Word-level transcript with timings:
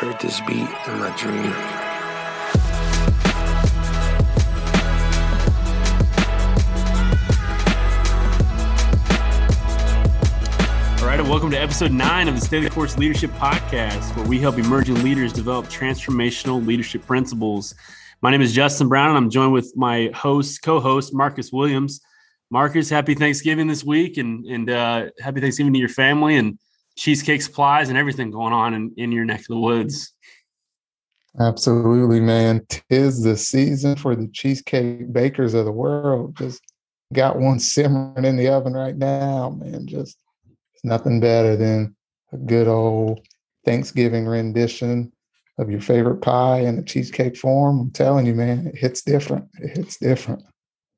Heard 0.00 0.18
this 0.18 0.40
beat 0.40 0.56
in 0.56 0.98
my 0.98 1.14
dream. 1.14 1.52
All 10.98 11.06
right, 11.06 11.20
and 11.20 11.28
welcome 11.28 11.50
to 11.50 11.60
episode 11.60 11.92
nine 11.92 12.28
of 12.28 12.34
the 12.34 12.40
Stay 12.40 12.60
the 12.60 12.70
Course 12.70 12.96
Leadership 12.96 13.30
Podcast, 13.32 14.16
where 14.16 14.26
we 14.26 14.38
help 14.38 14.56
emerging 14.56 15.02
leaders 15.02 15.34
develop 15.34 15.66
transformational 15.66 16.66
leadership 16.66 17.06
principles. 17.06 17.74
My 18.22 18.30
name 18.30 18.40
is 18.40 18.54
Justin 18.54 18.88
Brown, 18.88 19.10
and 19.10 19.18
I'm 19.18 19.28
joined 19.28 19.52
with 19.52 19.70
my 19.76 20.10
host, 20.14 20.62
co-host 20.62 21.12
Marcus 21.12 21.52
Williams. 21.52 22.00
Marcus, 22.50 22.88
happy 22.88 23.14
Thanksgiving 23.14 23.66
this 23.66 23.84
week, 23.84 24.16
and 24.16 24.46
and 24.46 24.70
uh, 24.70 25.10
happy 25.20 25.42
Thanksgiving 25.42 25.74
to 25.74 25.78
your 25.78 25.90
family, 25.90 26.36
and 26.36 26.58
cheesecake 26.96 27.42
supplies 27.42 27.88
and 27.88 27.98
everything 27.98 28.30
going 28.30 28.52
on 28.52 28.74
in, 28.74 28.92
in 28.96 29.12
your 29.12 29.24
neck 29.24 29.40
of 29.40 29.46
the 29.46 29.58
woods. 29.58 30.12
Absolutely, 31.38 32.20
man. 32.20 32.66
Tis 32.68 33.22
the 33.22 33.36
season 33.36 33.96
for 33.96 34.16
the 34.16 34.28
cheesecake 34.28 35.12
bakers 35.12 35.54
of 35.54 35.64
the 35.64 35.72
world. 35.72 36.36
Just 36.36 36.60
got 37.12 37.38
one 37.38 37.60
simmering 37.60 38.24
in 38.24 38.36
the 38.36 38.48
oven 38.48 38.72
right 38.72 38.96
now, 38.96 39.50
man. 39.50 39.86
Just 39.86 40.16
nothing 40.82 41.20
better 41.20 41.56
than 41.56 41.94
a 42.32 42.36
good 42.36 42.66
old 42.66 43.20
Thanksgiving 43.64 44.26
rendition 44.26 45.12
of 45.58 45.70
your 45.70 45.80
favorite 45.80 46.22
pie 46.22 46.60
in 46.60 46.76
the 46.76 46.82
cheesecake 46.82 47.36
form. 47.36 47.80
I'm 47.80 47.90
telling 47.90 48.26
you, 48.26 48.34
man, 48.34 48.66
it 48.66 48.76
hits 48.76 49.02
different. 49.02 49.48
It 49.60 49.76
hits 49.76 49.98
different. 49.98 50.42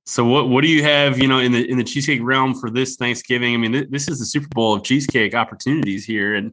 So 0.05 0.25
what 0.25 0.49
what 0.49 0.63
do 0.63 0.69
you 0.69 0.83
have, 0.83 1.19
you 1.19 1.29
know, 1.29 1.39
in 1.39 1.53
the 1.53 1.69
in 1.71 1.79
the 1.79 1.85
cheesecake 1.85 2.21
realm 2.23 2.55
for 2.55 2.71
this 2.71 2.97
Thanksgiving? 2.97 3.55
I 3.55 3.57
mean, 3.57 3.73
th- 3.73 3.91
this 3.91 4.09
is 4.09 4.19
the 4.19 4.27
Super 4.27 4.49
Bowl 4.49 4.75
of 4.75 4.83
cheesecake 4.83 5.35
opportunities 5.35 6.05
here, 6.05 6.35
and 6.35 6.53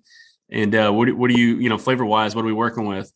and 0.52 0.76
uh, 0.76 0.92
what 0.92 1.12
what 1.14 1.32
do 1.32 1.40
you 1.40 1.56
you 1.58 1.68
know 1.70 1.78
flavor 1.78 2.06
wise? 2.06 2.36
What 2.36 2.44
are 2.44 2.48
we 2.48 2.54
working 2.54 2.86
with? 2.86 3.12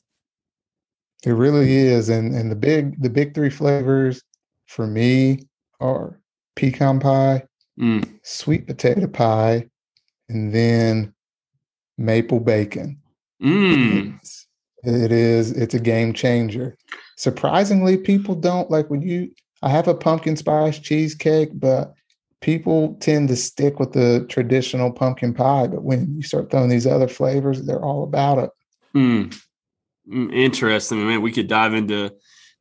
It 1.25 1.31
really 1.31 1.71
is, 1.77 2.09
and 2.09 2.33
and 2.33 2.49
the 2.51 2.55
big 2.55 2.99
the 3.01 3.09
big 3.09 3.35
three 3.35 3.51
flavors 3.51 4.23
for 4.67 4.87
me 4.87 5.47
are 5.79 6.19
pecan 6.55 6.99
pie, 6.99 7.43
Mm. 7.79 8.19
sweet 8.23 8.65
potato 8.67 9.07
pie, 9.07 9.69
and 10.29 10.53
then 10.53 11.13
maple 11.97 12.39
bacon. 12.39 12.99
Mm. 13.41 14.19
It's, 14.19 14.47
it 14.83 15.11
is. 15.11 15.51
It's 15.51 15.73
a 15.75 15.79
game 15.79 16.13
changer. 16.13 16.75
Surprisingly, 17.17 17.97
people 17.97 18.33
don't 18.35 18.71
like 18.71 18.89
when 18.89 19.01
you. 19.03 19.31
I 19.63 19.69
have 19.69 19.87
a 19.87 19.95
pumpkin 19.95 20.35
spice 20.35 20.77
cheesecake, 20.77 21.49
but 21.53 21.93
people 22.41 22.97
tend 22.99 23.29
to 23.29 23.35
stick 23.37 23.79
with 23.79 23.93
the 23.93 24.25
traditional 24.27 24.91
pumpkin 24.91 25.33
pie. 25.33 25.67
But 25.67 25.83
when 25.83 26.15
you 26.15 26.21
start 26.21 26.51
throwing 26.51 26.67
these 26.69 26.85
other 26.85 27.07
flavors, 27.07 27.63
they're 27.63 27.83
all 27.83 28.03
about 28.03 28.39
it. 28.39 28.49
Mm. 28.93 29.41
Mm, 30.11 30.33
Interesting. 30.33 31.01
I 31.01 31.05
mean, 31.05 31.21
we 31.21 31.31
could 31.31 31.47
dive 31.47 31.73
into 31.73 32.11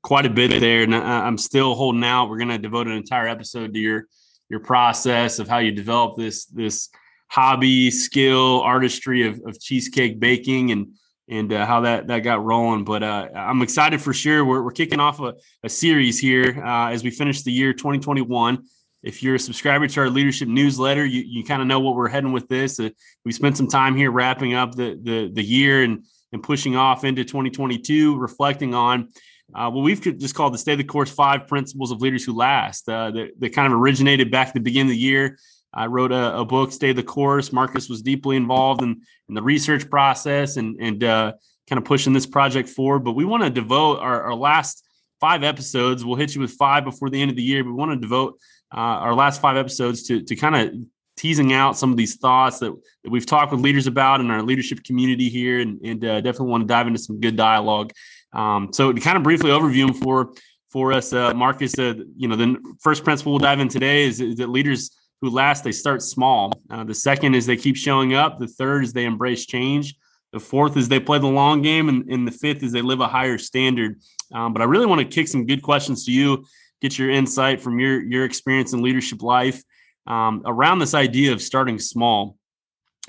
quite 0.02 0.26
a 0.26 0.30
bit 0.30 0.60
there, 0.60 0.84
and 0.84 0.94
I, 0.94 1.26
I'm 1.26 1.36
still 1.38 1.74
holding 1.74 2.04
out. 2.04 2.30
We're 2.30 2.38
going 2.38 2.48
to 2.48 2.58
devote 2.58 2.86
an 2.86 2.92
entire 2.92 3.26
episode 3.26 3.74
to 3.74 3.80
your 3.80 4.06
your 4.48 4.60
process 4.60 5.38
of 5.38 5.48
how 5.48 5.58
you 5.58 5.72
develop 5.72 6.16
this 6.16 6.44
this 6.46 6.88
hobby, 7.28 7.90
skill, 7.90 8.60
artistry 8.60 9.26
of, 9.26 9.40
of 9.44 9.58
cheesecake 9.58 10.20
baking, 10.20 10.70
and 10.70 10.94
and 11.28 11.52
uh, 11.52 11.66
how 11.66 11.80
that 11.82 12.06
that 12.08 12.20
got 12.20 12.44
rolling. 12.44 12.84
But 12.84 13.02
uh, 13.02 13.28
I'm 13.34 13.62
excited 13.62 14.00
for 14.00 14.12
sure. 14.12 14.44
We're, 14.44 14.62
we're 14.62 14.72
kicking 14.72 15.00
off 15.00 15.20
a, 15.20 15.34
a 15.62 15.68
series 15.68 16.18
here 16.18 16.62
uh, 16.64 16.90
as 16.90 17.02
we 17.02 17.10
finish 17.10 17.42
the 17.42 17.52
year 17.52 17.72
2021. 17.72 18.64
If 19.02 19.22
you're 19.22 19.34
a 19.34 19.38
subscriber 19.38 19.88
to 19.88 20.00
our 20.00 20.10
leadership 20.10 20.46
newsletter, 20.46 21.04
you, 21.04 21.22
you 21.26 21.44
kind 21.44 21.60
of 21.60 21.66
know 21.66 21.80
what 21.80 21.96
we're 21.96 22.08
heading 22.08 22.32
with 22.32 22.48
this. 22.48 22.78
Uh, 22.78 22.90
we 23.24 23.32
spent 23.32 23.56
some 23.56 23.66
time 23.66 23.96
here 23.96 24.10
wrapping 24.10 24.54
up 24.54 24.74
the 24.74 24.98
the, 25.02 25.30
the 25.32 25.42
year 25.42 25.82
and 25.82 26.04
and 26.32 26.42
pushing 26.42 26.76
off 26.76 27.04
into 27.04 27.24
2022, 27.24 28.16
reflecting 28.16 28.74
on 28.74 29.08
uh, 29.54 29.70
what 29.70 29.82
we've 29.82 30.00
just 30.00 30.34
called 30.34 30.54
the 30.54 30.58
Stay 30.58 30.74
the 30.74 30.84
Course 30.84 31.10
Five 31.10 31.46
Principles 31.46 31.90
of 31.90 32.00
Leaders 32.00 32.24
Who 32.24 32.34
Last. 32.34 32.88
Uh, 32.88 33.10
that, 33.10 33.30
that 33.38 33.54
kind 33.54 33.72
of 33.72 33.78
originated 33.78 34.30
back 34.30 34.48
at 34.48 34.54
the 34.54 34.60
beginning 34.60 34.88
of 34.88 34.96
the 34.96 35.02
year. 35.02 35.38
I 35.74 35.86
wrote 35.86 36.12
a, 36.12 36.38
a 36.38 36.44
book, 36.44 36.72
Stay 36.72 36.92
the 36.92 37.02
Course. 37.02 37.52
Marcus 37.52 37.88
was 37.88 38.02
deeply 38.02 38.36
involved 38.36 38.82
in, 38.82 39.00
in 39.28 39.34
the 39.34 39.42
research 39.42 39.88
process 39.88 40.56
and, 40.56 40.76
and 40.80 41.02
uh, 41.02 41.32
kind 41.68 41.78
of 41.78 41.84
pushing 41.84 42.12
this 42.12 42.26
project 42.26 42.68
forward. 42.68 43.00
But 43.00 43.12
we 43.12 43.24
want 43.24 43.42
to 43.42 43.50
devote 43.50 44.00
our, 44.00 44.22
our 44.22 44.34
last 44.34 44.84
five 45.20 45.42
episodes. 45.42 46.04
We'll 46.04 46.16
hit 46.16 46.34
you 46.34 46.40
with 46.40 46.52
five 46.52 46.84
before 46.84 47.08
the 47.08 47.20
end 47.20 47.30
of 47.30 47.36
the 47.36 47.42
year. 47.42 47.64
But 47.64 47.70
we 47.70 47.76
want 47.76 47.92
to 47.92 47.96
devote 47.96 48.38
uh, 48.74 48.78
our 48.78 49.14
last 49.14 49.40
five 49.40 49.56
episodes 49.56 50.02
to, 50.04 50.22
to 50.22 50.36
kind 50.36 50.56
of 50.56 50.74
teasing 51.16 51.52
out 51.52 51.76
some 51.76 51.90
of 51.90 51.96
these 51.96 52.16
thoughts 52.16 52.58
that, 52.58 52.72
that 53.04 53.10
we've 53.10 53.26
talked 53.26 53.52
with 53.52 53.60
leaders 53.60 53.86
about 53.86 54.20
in 54.20 54.30
our 54.30 54.42
leadership 54.42 54.82
community 54.82 55.28
here, 55.28 55.60
and, 55.60 55.80
and 55.82 56.04
uh, 56.04 56.20
definitely 56.20 56.48
want 56.48 56.62
to 56.62 56.66
dive 56.66 56.86
into 56.86 56.98
some 56.98 57.20
good 57.20 57.36
dialogue. 57.36 57.92
Um, 58.32 58.70
so 58.72 58.92
to 58.92 59.00
kind 59.00 59.16
of 59.16 59.22
briefly 59.22 59.50
overview 59.50 59.86
them 59.86 59.94
for 59.94 60.32
for 60.70 60.94
us, 60.94 61.12
uh, 61.12 61.34
Marcus, 61.34 61.78
uh, 61.78 61.92
you 62.16 62.28
know, 62.28 62.34
the 62.34 62.56
first 62.80 63.04
principle 63.04 63.32
we'll 63.32 63.38
dive 63.38 63.60
in 63.60 63.68
today 63.68 64.04
is, 64.04 64.22
is 64.22 64.36
that 64.36 64.48
leaders 64.48 64.90
who 65.22 65.30
last 65.30 65.62
they 65.64 65.72
start 65.72 66.02
small. 66.02 66.52
Uh, 66.68 66.84
the 66.84 66.94
second 66.94 67.34
is 67.34 67.46
they 67.46 67.56
keep 67.56 67.76
showing 67.76 68.12
up. 68.12 68.38
The 68.38 68.48
third 68.48 68.84
is 68.84 68.92
they 68.92 69.04
embrace 69.04 69.46
change. 69.46 69.94
The 70.32 70.40
fourth 70.40 70.76
is 70.76 70.88
they 70.88 70.98
play 70.98 71.18
the 71.18 71.26
long 71.26 71.62
game, 71.62 71.88
and, 71.88 72.10
and 72.10 72.26
the 72.26 72.32
fifth 72.32 72.62
is 72.62 72.72
they 72.72 72.82
live 72.82 73.00
a 73.00 73.06
higher 73.06 73.38
standard. 73.38 74.00
Um, 74.34 74.52
but 74.52 74.62
I 74.62 74.64
really 74.64 74.86
want 74.86 75.00
to 75.00 75.06
kick 75.06 75.28
some 75.28 75.46
good 75.46 75.62
questions 75.62 76.04
to 76.06 76.12
you, 76.12 76.44
get 76.80 76.98
your 76.98 77.10
insight 77.10 77.60
from 77.60 77.78
your 77.78 78.02
your 78.02 78.24
experience 78.24 78.72
in 78.72 78.82
leadership 78.82 79.22
life 79.22 79.62
um, 80.06 80.42
around 80.44 80.80
this 80.80 80.94
idea 80.94 81.32
of 81.32 81.40
starting 81.40 81.78
small. 81.78 82.36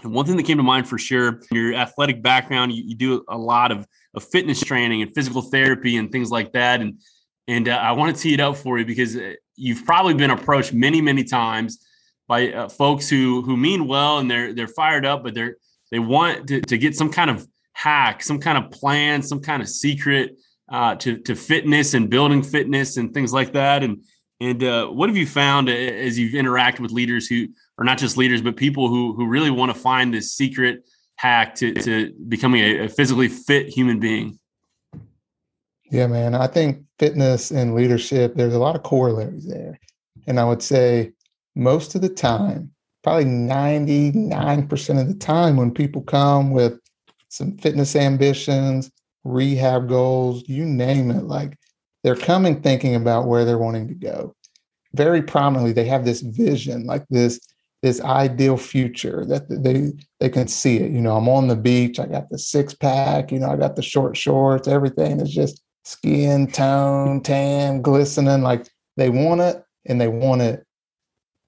And 0.03 0.13
one 0.13 0.25
thing 0.25 0.38
that 0.38 0.44
came 0.44 0.57
to 0.57 0.63
mind 0.63 0.88
for 0.88 0.97
sure, 0.97 1.41
your 1.50 1.73
athletic 1.75 2.22
background, 2.22 2.73
you, 2.73 2.84
you 2.85 2.96
do 2.96 3.23
a 3.29 3.38
lot 3.38 3.72
of, 3.72 3.88
of 4.13 4.23
fitness 4.23 4.59
training 4.59 5.02
and 5.02 5.13
physical 5.16 5.41
therapy 5.41 5.97
and 5.97 6.12
things 6.12 6.29
like 6.29 6.52
that. 6.53 6.81
And 6.81 7.00
and 7.47 7.69
uh, 7.69 7.78
I 7.78 7.94
want 7.94 8.16
to 8.16 8.22
tee 8.22 8.35
it 8.35 8.40
up 8.40 8.57
for 8.57 8.78
you 8.78 8.85
because 8.85 9.16
uh, 9.16 9.34
you've 9.56 9.85
probably 9.85 10.13
been 10.13 10.31
approached 10.31 10.73
many, 10.73 11.02
many 11.02 11.23
times 11.23 11.79
by 12.28 12.51
uh, 12.51 12.69
folks 12.69 13.09
who 13.09 13.41
who 13.41 13.57
mean 13.57 13.88
well 13.88 14.19
and 14.19 14.29
they're 14.29 14.53
they're 14.53 14.67
fired 14.67 15.06
up, 15.06 15.23
but 15.23 15.34
they're 15.34 15.57
they 15.91 16.00
want 16.00 16.47
to, 16.47 16.61
to 16.61 16.78
get 16.78 16.95
some 16.95 17.11
kind 17.11 17.29
of 17.29 17.47
hack, 17.73 18.23
some 18.23 18.39
kind 18.39 18.57
of 18.57 18.72
plan, 18.72 19.22
some 19.22 19.41
kind 19.41 19.61
of 19.61 19.69
secret 19.69 20.38
uh, 20.72 20.95
to 20.95 21.17
to 21.17 21.35
fitness 21.35 21.94
and 21.94 22.09
building 22.09 22.41
fitness 22.41 22.97
and 22.97 23.13
things 23.13 23.34
like 23.34 23.53
that. 23.53 23.84
And 23.84 24.03
and 24.39 24.63
uh, 24.63 24.88
what 24.88 25.09
have 25.09 25.17
you 25.17 25.28
found 25.28 25.69
as 25.69 26.17
you've 26.17 26.34
interacted 26.34 26.79
with 26.79 26.91
leaders 26.91 27.28
who 27.28 27.47
are 27.78 27.85
not 27.85 27.97
just 27.97 28.17
leaders, 28.17 28.41
but 28.41 28.55
people 28.55 28.88
who 28.88 29.13
who 29.13 29.28
really 29.28 29.51
want 29.51 29.73
to 29.73 29.79
find 29.79 30.13
this 30.13 30.34
secret 30.34 30.84
hack 31.16 31.55
to 31.55 31.73
to 31.73 32.13
becoming 32.28 32.61
a, 32.61 32.85
a 32.85 32.90
physically 32.90 33.28
fit 33.28 33.67
human 33.67 34.00
being? 34.00 34.40
Yeah, 35.91 36.07
man. 36.07 36.34
I 36.34 36.47
think 36.47 36.85
fitness 36.97 37.51
and 37.51 37.75
leadership, 37.75 38.34
there's 38.34 38.55
a 38.55 38.59
lot 38.59 38.75
of 38.75 38.81
corollaries 38.81 39.45
there. 39.45 39.79
And 40.25 40.40
I 40.40 40.44
would 40.44 40.63
say 40.63 41.11
most 41.56 41.96
of 41.96 42.02
the 42.02 42.09
time, 42.09 42.72
probably 43.03 43.25
99% 43.25 45.02
of 45.02 45.08
the 45.08 45.16
time, 45.16 45.58
when 45.58 45.72
people 45.72 46.02
come 46.02 46.52
with 46.52 46.80
some 47.30 47.58
fitness 47.58 47.96
ambitions, 47.96 48.91
rehab 49.24 49.88
goals, 49.88 50.44
you 50.47 50.66
name 50.66 51.12
it, 51.12 51.24
like 51.24 51.58
they're 52.03 52.16
coming 52.16 52.62
thinking 52.62 52.96
about 52.96 53.28
where 53.28 53.46
they're 53.46 53.58
wanting 53.58 53.88
to 53.88 53.94
go. 53.94 54.36
Very 54.94 55.22
prominently, 55.22 55.74
they 55.74 55.86
have 55.86 56.06
this 56.06 56.22
vision, 56.22 56.86
like 56.86 57.06
this 57.09 57.40
this 57.81 58.00
ideal 58.02 58.56
future 58.56 59.25
that 59.25 59.44
they 59.50 59.91
they 60.20 60.30
can 60.30 60.47
see 60.47 60.78
it. 60.78 60.91
You 60.91 61.02
know, 61.02 61.18
I'm 61.18 61.28
on 61.28 61.47
the 61.50 61.56
beach, 61.56 62.00
I 62.00 62.06
got 62.06 62.30
the 62.30 62.38
six 62.38 62.74
pack, 62.74 63.31
you 63.31 63.40
know, 63.40 63.50
I 63.50 63.58
got 63.58 63.75
the 63.75 63.81
short 63.81 64.16
shorts, 64.16 64.68
everything 64.68 65.20
is 65.20 65.34
just 65.34 65.62
skin 65.84 66.47
tone, 66.47 67.22
tan, 67.22 67.81
glistening. 67.81 68.41
Like 68.41 68.70
they 68.96 69.09
want 69.09 69.41
it 69.41 69.64
and 69.85 70.00
they 70.00 70.08
want 70.08 70.41
it 70.41 70.66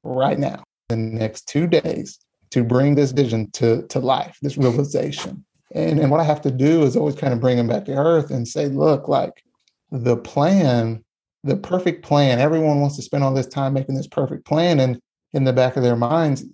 right 0.06 0.40
now, 0.40 0.64
the 0.90 0.96
next 0.96 1.48
two 1.48 1.68
days, 1.68 2.20
to 2.52 2.64
bring 2.64 2.96
this 2.96 3.12
vision 3.12 3.52
to, 3.52 3.86
to 3.88 4.00
life, 4.00 4.38
this 4.42 4.58
realization. 4.58 5.44
And, 5.74 6.00
and 6.00 6.12
what 6.12 6.20
I 6.20 6.24
have 6.24 6.42
to 6.44 6.52
do 6.52 6.84
is 6.84 6.96
always 6.96 7.16
kind 7.16 7.34
of 7.34 7.42
bring 7.42 7.58
them 7.58 7.68
back 7.68 7.86
to 7.86 7.96
earth 7.96 8.32
and 8.32 8.48
say, 8.48 8.68
look, 8.68 9.08
like 9.08 9.44
the 9.92 10.16
plan, 10.16 11.04
the 11.44 11.58
perfect 11.58 12.04
plan, 12.04 12.40
everyone 12.40 12.80
wants 12.80 12.96
to 12.96 13.02
spend 13.02 13.24
all 13.24 13.34
this 13.34 13.48
time 13.48 13.74
making 13.74 13.96
this 13.96 14.08
perfect 14.08 14.46
plan. 14.46 14.80
And 14.80 15.00
in 15.34 15.44
the 15.44 15.54
back 15.54 15.76
of 15.76 15.84
their 15.84 15.96
minds, 15.98 16.46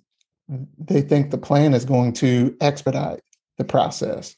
they 0.78 1.02
think 1.02 1.30
the 1.30 1.38
plan 1.38 1.72
is 1.72 1.84
going 1.84 2.14
to 2.14 2.56
expedite 2.60 3.20
the 3.58 3.64
process. 3.64 4.34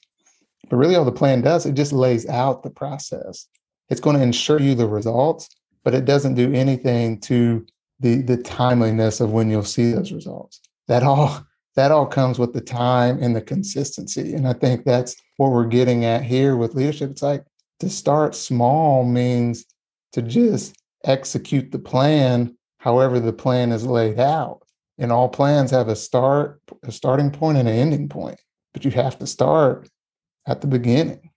But 0.69 0.77
really, 0.77 0.97
all 0.97 1.05
the 1.05 1.13
plan 1.13 1.41
does, 1.41 1.67
it 1.67 1.75
just 1.75 1.93
lays 1.93 2.27
out 2.29 2.63
the 2.63 2.71
process. 2.71 3.47
It's 3.91 4.01
going 4.01 4.17
to 4.17 4.23
ensure 4.23 4.61
you 4.61 4.75
the 4.75 4.89
results, 4.89 5.49
but 5.83 5.95
it 5.95 6.05
doesn't 6.05 6.35
do 6.35 6.53
anything 6.53 7.21
to 7.23 7.67
the 8.01 8.23
the 8.23 8.37
timeliness 8.37 9.21
of 9.21 9.33
when 9.33 9.51
you'll 9.51 9.65
see 9.65 9.93
those 9.93 10.13
results. 10.13 10.61
That 10.89 11.03
all 11.03 11.45
that 11.77 11.91
all 11.91 12.07
comes 12.07 12.39
with 12.39 12.53
the 12.53 12.61
time 12.61 13.23
and 13.23 13.35
the 13.35 13.43
consistency. 13.43 14.35
And 14.35 14.47
I 14.47 14.53
think 14.53 14.85
that's 14.85 15.17
what 15.37 15.51
we're 15.51 15.67
getting 15.67 16.05
at 16.05 16.23
here 16.23 16.57
with 16.57 16.75
leadership. 16.75 17.11
It's 17.11 17.23
like 17.23 17.45
to 17.81 17.91
start 17.91 18.35
small 18.35 19.05
means 19.05 19.65
to 20.13 20.23
just 20.23 20.77
execute 21.05 21.73
the 21.73 21.79
plan 21.79 22.57
however 22.79 23.19
the 23.19 23.33
plan 23.33 23.73
is 23.73 23.87
laid 23.87 24.21
out. 24.21 24.61
And 24.99 25.11
all 25.11 25.29
plans 25.29 25.71
have 25.73 25.89
a 25.89 25.97
start, 25.97 26.61
a 26.85 26.93
starting 26.93 27.31
point 27.31 27.59
and 27.59 27.69
an 27.69 27.75
ending 27.75 28.09
point. 28.09 28.39
But 28.73 28.85
you 28.85 28.91
have 28.93 29.19
to 29.19 29.27
start 29.27 29.89
at 30.47 30.61
the 30.61 30.67
beginning. 30.67 31.31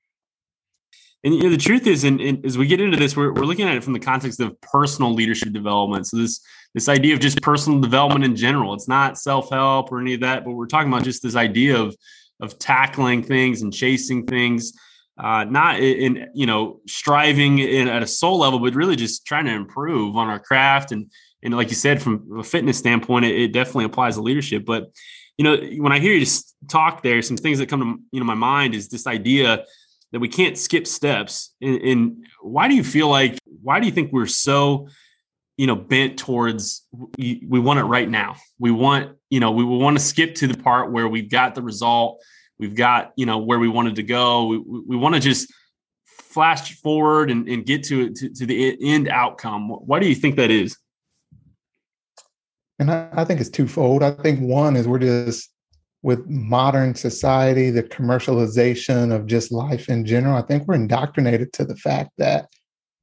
And 1.23 1.33
you 1.33 1.43
know, 1.43 1.49
the 1.49 1.57
truth 1.57 1.87
is, 1.87 2.03
and, 2.03 2.45
as 2.45 2.57
we 2.57 2.67
get 2.67 2.79
into 2.79 2.97
this, 2.97 3.15
we're, 3.15 3.33
we're 3.33 3.45
looking 3.45 3.67
at 3.67 3.75
it 3.75 3.83
from 3.83 3.93
the 3.93 3.99
context 3.99 4.39
of 4.39 4.59
personal 4.61 5.13
leadership 5.13 5.51
development. 5.51 6.07
So 6.07 6.17
this 6.17 6.41
this 6.73 6.89
idea 6.89 7.13
of 7.13 7.19
just 7.19 7.41
personal 7.41 7.79
development 7.79 8.23
in 8.23 8.35
general. 8.35 8.73
It's 8.73 8.87
not 8.87 9.17
self 9.17 9.49
help 9.49 9.91
or 9.91 9.99
any 9.99 10.13
of 10.13 10.21
that, 10.21 10.45
but 10.45 10.51
we're 10.51 10.67
talking 10.67 10.91
about 10.91 11.03
just 11.03 11.23
this 11.23 11.35
idea 11.35 11.77
of 11.77 11.95
of 12.39 12.59
tackling 12.59 13.23
things 13.23 13.63
and 13.63 13.73
chasing 13.73 14.27
things, 14.27 14.73
uh, 15.17 15.43
not 15.45 15.79
in, 15.79 16.17
in 16.17 16.27
you 16.35 16.45
know 16.45 16.81
striving 16.87 17.59
in, 17.59 17.87
at 17.87 18.03
a 18.03 18.07
soul 18.07 18.39
level, 18.39 18.59
but 18.59 18.75
really 18.75 18.95
just 18.95 19.25
trying 19.25 19.45
to 19.45 19.53
improve 19.53 20.15
on 20.15 20.27
our 20.27 20.39
craft 20.39 20.91
and 20.91 21.09
and 21.43 21.55
like 21.55 21.69
you 21.69 21.75
said, 21.75 22.01
from 22.01 22.39
a 22.39 22.43
fitness 22.43 22.77
standpoint, 22.77 23.25
it, 23.25 23.39
it 23.39 23.53
definitely 23.53 23.85
applies 23.85 24.15
to 24.15 24.21
leadership. 24.21 24.65
But 24.65 24.91
you 25.37 25.43
know, 25.43 25.55
when 25.81 25.91
I 25.91 25.99
hear 25.99 26.13
you 26.13 26.19
just 26.19 26.55
talk 26.67 27.03
there, 27.03 27.21
some 27.21 27.37
things 27.37 27.59
that 27.59 27.69
come 27.69 27.79
to 27.79 28.03
you 28.11 28.19
know 28.19 28.25
my 28.25 28.35
mind 28.35 28.75
is 28.75 28.89
this 28.89 29.07
idea 29.07 29.63
that 30.11 30.19
we 30.19 30.29
can't 30.29 30.57
skip 30.57 30.87
steps. 30.87 31.53
And, 31.61 31.81
and 31.81 32.25
why 32.41 32.67
do 32.67 32.75
you 32.75 32.83
feel 32.83 33.09
like? 33.09 33.37
Why 33.61 33.79
do 33.79 33.85
you 33.85 33.91
think 33.91 34.11
we're 34.11 34.27
so 34.27 34.87
you 35.57 35.65
know 35.65 35.75
bent 35.75 36.19
towards 36.19 36.85
we, 37.17 37.45
we 37.47 37.59
want 37.59 37.79
it 37.79 37.83
right 37.83 38.09
now? 38.09 38.35
We 38.59 38.71
want 38.71 39.17
you 39.29 39.39
know 39.39 39.51
we 39.51 39.63
want 39.63 39.97
to 39.97 40.03
skip 40.03 40.35
to 40.35 40.47
the 40.47 40.57
part 40.57 40.91
where 40.91 41.07
we've 41.07 41.29
got 41.29 41.55
the 41.55 41.61
result, 41.61 42.23
we've 42.59 42.75
got 42.75 43.11
you 43.15 43.25
know 43.25 43.39
where 43.39 43.59
we 43.59 43.67
wanted 43.67 43.95
to 43.95 44.03
go. 44.03 44.45
We, 44.47 44.57
we 44.87 44.95
want 44.95 45.15
to 45.15 45.21
just 45.21 45.51
flash 46.05 46.79
forward 46.81 47.31
and, 47.31 47.47
and 47.47 47.65
get 47.65 47.83
to, 47.85 48.11
to 48.11 48.29
to 48.29 48.45
the 48.45 48.77
end 48.81 49.07
outcome. 49.07 49.69
Why 49.69 49.99
do 49.99 50.07
you 50.07 50.15
think 50.15 50.35
that 50.35 50.51
is? 50.51 50.77
And 52.79 52.91
I, 52.91 53.09
I 53.11 53.25
think 53.25 53.41
it's 53.41 53.49
twofold. 53.49 54.03
I 54.03 54.11
think 54.11 54.39
one 54.39 54.75
is 54.75 54.87
we're 54.87 54.99
just 54.99 55.49
with 56.07 56.25
modern 56.25 56.95
society, 56.95 57.69
the 57.69 57.83
commercialization 57.83 59.13
of 59.13 59.25
just 59.25 59.51
life 59.51 59.89
in 59.89 60.05
general, 60.05 60.37
I 60.37 60.41
think 60.41 60.65
we're 60.65 60.75
indoctrinated 60.75 61.51
to 61.51 61.65
the 61.65 61.75
fact 61.75 62.11
that 62.17 62.47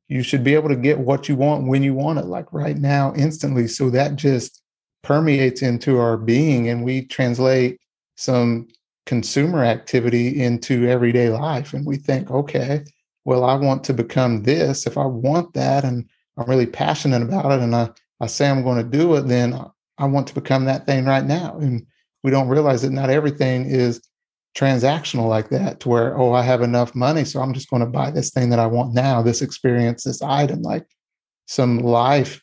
you 0.09 0.23
should 0.23 0.43
be 0.43 0.55
able 0.55 0.71
to 0.71 0.75
get 0.75 0.99
what 0.99 1.29
you 1.29 1.37
want 1.37 1.69
when 1.69 1.83
you 1.83 1.93
want 1.93 2.19
it, 2.19 2.25
like 2.25 2.51
right 2.51 2.79
now, 2.79 3.13
instantly. 3.15 3.69
So 3.69 3.91
that 3.91 4.17
just 4.17 4.63
permeates 5.03 5.61
into 5.61 5.99
our 5.99 6.17
being, 6.17 6.71
and 6.71 6.83
we 6.83 7.05
translate 7.05 7.79
some 8.17 8.69
consumer 9.05 9.63
activity 9.63 10.41
into 10.41 10.89
everyday 10.89 11.29
life. 11.29 11.75
And 11.75 11.85
we 11.85 11.99
think, 11.99 12.31
okay, 12.31 12.85
well, 13.27 13.45
I 13.45 13.55
want 13.55 13.85
to 13.85 13.93
become 13.93 14.45
this. 14.45 14.87
If 14.87 14.97
I 14.97 15.05
want 15.05 15.53
that 15.53 15.85
and 15.85 16.09
I'm 16.39 16.49
really 16.49 16.65
passionate 16.65 17.21
about 17.21 17.53
it 17.53 17.61
and 17.61 17.77
I, 17.77 17.91
I 18.21 18.29
say 18.29 18.49
I'm 18.49 18.63
going 18.63 18.83
to 18.83 18.99
do 18.99 19.15
it, 19.17 19.29
then 19.29 19.61
I 19.99 20.07
want 20.07 20.27
to 20.29 20.35
become 20.35 20.65
that 20.65 20.87
thing 20.87 21.05
right 21.05 21.27
now. 21.27 21.59
And 21.59 21.87
we 22.25 22.31
don't 22.31 22.49
realize 22.49 22.83
that 22.83 22.91
not 22.91 23.11
everything 23.11 23.67
is 23.67 24.01
transactional 24.57 25.29
like 25.29 25.51
that 25.51 25.81
to 25.81 25.89
where, 25.91 26.19
oh, 26.19 26.33
I 26.33 26.43
have 26.43 26.63
enough 26.63 26.95
money. 26.95 27.25
So 27.25 27.41
I'm 27.41 27.53
just 27.53 27.69
going 27.69 27.85
to 27.85 27.89
buy 27.89 28.11
this 28.11 28.31
thing 28.31 28.49
that 28.51 28.59
I 28.59 28.67
want 28.67 28.95
now, 28.95 29.21
this 29.21 29.43
experience, 29.43 30.05
this 30.05 30.23
item. 30.23 30.63
Like 30.63 30.87
some 31.47 31.81
life 31.81 32.41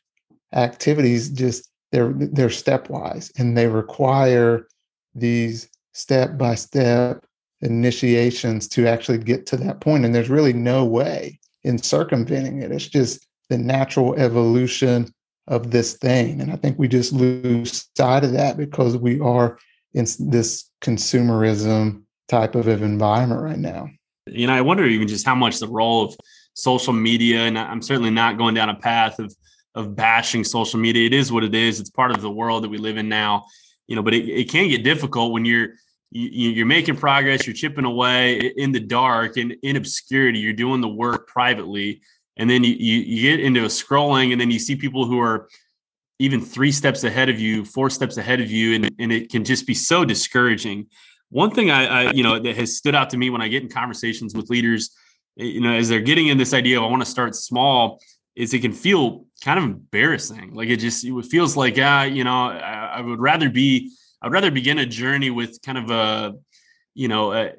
activities, 0.53 1.29
just 1.29 1.69
they're 1.91 2.13
they're 2.13 2.47
stepwise 2.47 3.31
and 3.37 3.57
they 3.57 3.67
require 3.67 4.67
these 5.15 5.67
step 5.93 6.37
by 6.37 6.55
step 6.55 7.25
initiations 7.61 8.67
to 8.69 8.87
actually 8.87 9.17
get 9.17 9.45
to 9.47 9.57
that 9.57 9.81
point. 9.81 10.05
And 10.05 10.13
there's 10.13 10.29
really 10.29 10.53
no 10.53 10.85
way 10.85 11.39
in 11.63 11.81
circumventing 11.81 12.61
it. 12.61 12.71
It's 12.71 12.87
just 12.87 13.27
the 13.49 13.57
natural 13.57 14.15
evolution 14.15 15.11
of 15.47 15.71
this 15.71 15.97
thing. 15.97 16.39
And 16.39 16.51
I 16.51 16.55
think 16.55 16.77
we 16.77 16.87
just 16.87 17.13
lose 17.13 17.89
sight 17.97 18.23
of 18.23 18.31
that 18.33 18.57
because 18.57 18.95
we 18.95 19.19
are 19.19 19.57
in 19.93 20.05
this 20.19 20.69
consumerism 20.81 22.03
type 22.27 22.55
of 22.55 22.67
environment 22.67 23.41
right 23.41 23.59
now. 23.59 23.89
You 24.27 24.47
know, 24.47 24.53
I 24.53 24.61
wonder 24.61 24.85
even 24.85 25.07
just 25.07 25.25
how 25.25 25.35
much 25.35 25.59
the 25.59 25.67
role 25.67 26.05
of 26.05 26.15
social 26.53 26.93
media, 26.93 27.41
and 27.41 27.57
I'm 27.57 27.81
certainly 27.81 28.11
not 28.11 28.37
going 28.37 28.55
down 28.55 28.69
a 28.69 28.75
path 28.75 29.19
of 29.19 29.35
of 29.73 29.95
bashing 29.95 30.43
social 30.43 30.79
media. 30.79 31.05
It 31.05 31.13
is 31.13 31.31
what 31.31 31.45
it 31.45 31.55
is. 31.55 31.79
It's 31.79 31.89
part 31.89 32.11
of 32.11 32.21
the 32.21 32.31
world 32.31 32.63
that 32.63 32.69
we 32.69 32.77
live 32.77 32.97
in 32.97 33.07
now. 33.07 33.45
You 33.87 33.95
know, 33.95 34.03
but 34.03 34.13
it, 34.13 34.27
it 34.27 34.49
can 34.49 34.69
get 34.69 34.83
difficult 34.83 35.31
when 35.31 35.45
you're 35.45 35.69
you, 36.11 36.49
you're 36.49 36.65
making 36.65 36.97
progress, 36.97 37.47
you're 37.47 37.53
chipping 37.53 37.85
away 37.85 38.37
in 38.57 38.73
the 38.73 38.79
dark 38.79 39.37
and 39.37 39.55
in 39.63 39.77
obscurity. 39.77 40.39
You're 40.39 40.53
doing 40.53 40.81
the 40.81 40.87
work 40.87 41.27
privately, 41.27 42.01
and 42.37 42.49
then 42.49 42.63
you, 42.63 42.73
you, 42.73 42.99
you 42.99 43.21
get 43.21 43.39
into 43.39 43.63
a 43.63 43.67
scrolling, 43.67 44.31
and 44.31 44.39
then 44.39 44.51
you 44.51 44.59
see 44.59 44.75
people 44.75 45.05
who 45.05 45.19
are 45.19 45.47
even 46.21 46.39
three 46.39 46.71
steps 46.71 47.03
ahead 47.03 47.29
of 47.29 47.39
you, 47.39 47.65
four 47.65 47.89
steps 47.89 48.17
ahead 48.17 48.39
of 48.39 48.51
you, 48.51 48.75
and, 48.75 48.91
and 48.99 49.11
it 49.11 49.31
can 49.31 49.43
just 49.43 49.65
be 49.65 49.73
so 49.73 50.05
discouraging. 50.05 50.85
One 51.29 51.49
thing 51.49 51.71
I, 51.71 51.85
I, 51.85 52.11
you 52.11 52.21
know, 52.21 52.37
that 52.37 52.55
has 52.57 52.77
stood 52.77 52.93
out 52.93 53.09
to 53.09 53.17
me 53.17 53.31
when 53.31 53.41
I 53.41 53.47
get 53.47 53.63
in 53.63 53.69
conversations 53.69 54.35
with 54.35 54.47
leaders, 54.51 54.95
eh, 55.39 55.45
you 55.45 55.61
know, 55.61 55.73
as 55.73 55.89
they're 55.89 55.99
getting 55.99 56.27
in 56.27 56.37
this 56.37 56.53
idea 56.53 56.77
of 56.77 56.83
I 56.83 56.87
want 56.87 57.01
to 57.01 57.09
start 57.09 57.33
small, 57.35 57.99
is 58.35 58.53
it 58.53 58.59
can 58.59 58.71
feel 58.71 59.25
kind 59.43 59.57
of 59.57 59.65
embarrassing. 59.65 60.53
Like 60.53 60.69
it 60.69 60.77
just 60.77 61.03
it 61.03 61.25
feels 61.25 61.57
like, 61.57 61.77
ah, 61.79 62.03
you 62.03 62.23
know, 62.23 62.49
I, 62.49 62.97
I 62.97 63.01
would 63.01 63.19
rather 63.19 63.49
be, 63.49 63.91
I'd 64.21 64.31
rather 64.31 64.51
begin 64.51 64.77
a 64.77 64.85
journey 64.85 65.31
with 65.31 65.59
kind 65.63 65.79
of 65.79 65.89
a, 65.89 66.35
you 66.93 67.07
know, 67.07 67.33
a, 67.33 67.53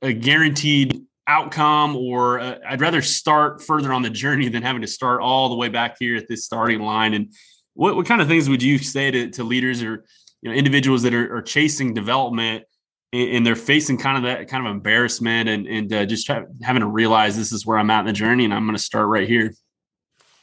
a 0.00 0.12
guaranteed 0.12 1.02
outcome 1.28 1.96
or 1.96 2.38
uh, 2.38 2.56
i'd 2.68 2.80
rather 2.80 3.02
start 3.02 3.60
further 3.60 3.92
on 3.92 4.00
the 4.00 4.10
journey 4.10 4.48
than 4.48 4.62
having 4.62 4.82
to 4.82 4.86
start 4.86 5.20
all 5.20 5.48
the 5.48 5.56
way 5.56 5.68
back 5.68 5.96
here 5.98 6.14
at 6.14 6.28
this 6.28 6.44
starting 6.44 6.78
line 6.78 7.14
and 7.14 7.32
what, 7.76 7.94
what 7.94 8.06
kind 8.06 8.20
of 8.20 8.28
things 8.28 8.48
would 8.48 8.62
you 8.62 8.78
say 8.78 9.10
to, 9.10 9.30
to 9.30 9.44
leaders 9.44 9.82
or 9.82 10.04
you 10.42 10.50
know 10.50 10.56
individuals 10.56 11.02
that 11.02 11.14
are, 11.14 11.36
are 11.36 11.42
chasing 11.42 11.94
development 11.94 12.64
and, 13.12 13.30
and, 13.30 13.46
they're 13.46 13.54
facing 13.54 13.98
kind 13.98 14.16
of 14.16 14.24
that 14.24 14.48
kind 14.48 14.66
of 14.66 14.72
embarrassment 14.72 15.48
and, 15.48 15.66
and 15.66 15.92
uh, 15.92 16.04
just 16.06 16.26
try, 16.26 16.42
having 16.62 16.80
to 16.80 16.88
realize 16.88 17.36
this 17.36 17.52
is 17.52 17.64
where 17.64 17.78
I'm 17.78 17.90
at 17.90 18.00
in 18.00 18.06
the 18.06 18.12
journey 18.12 18.44
and 18.44 18.52
I'm 18.52 18.64
going 18.64 18.76
to 18.76 18.82
start 18.82 19.08
right 19.08 19.28
here? 19.28 19.52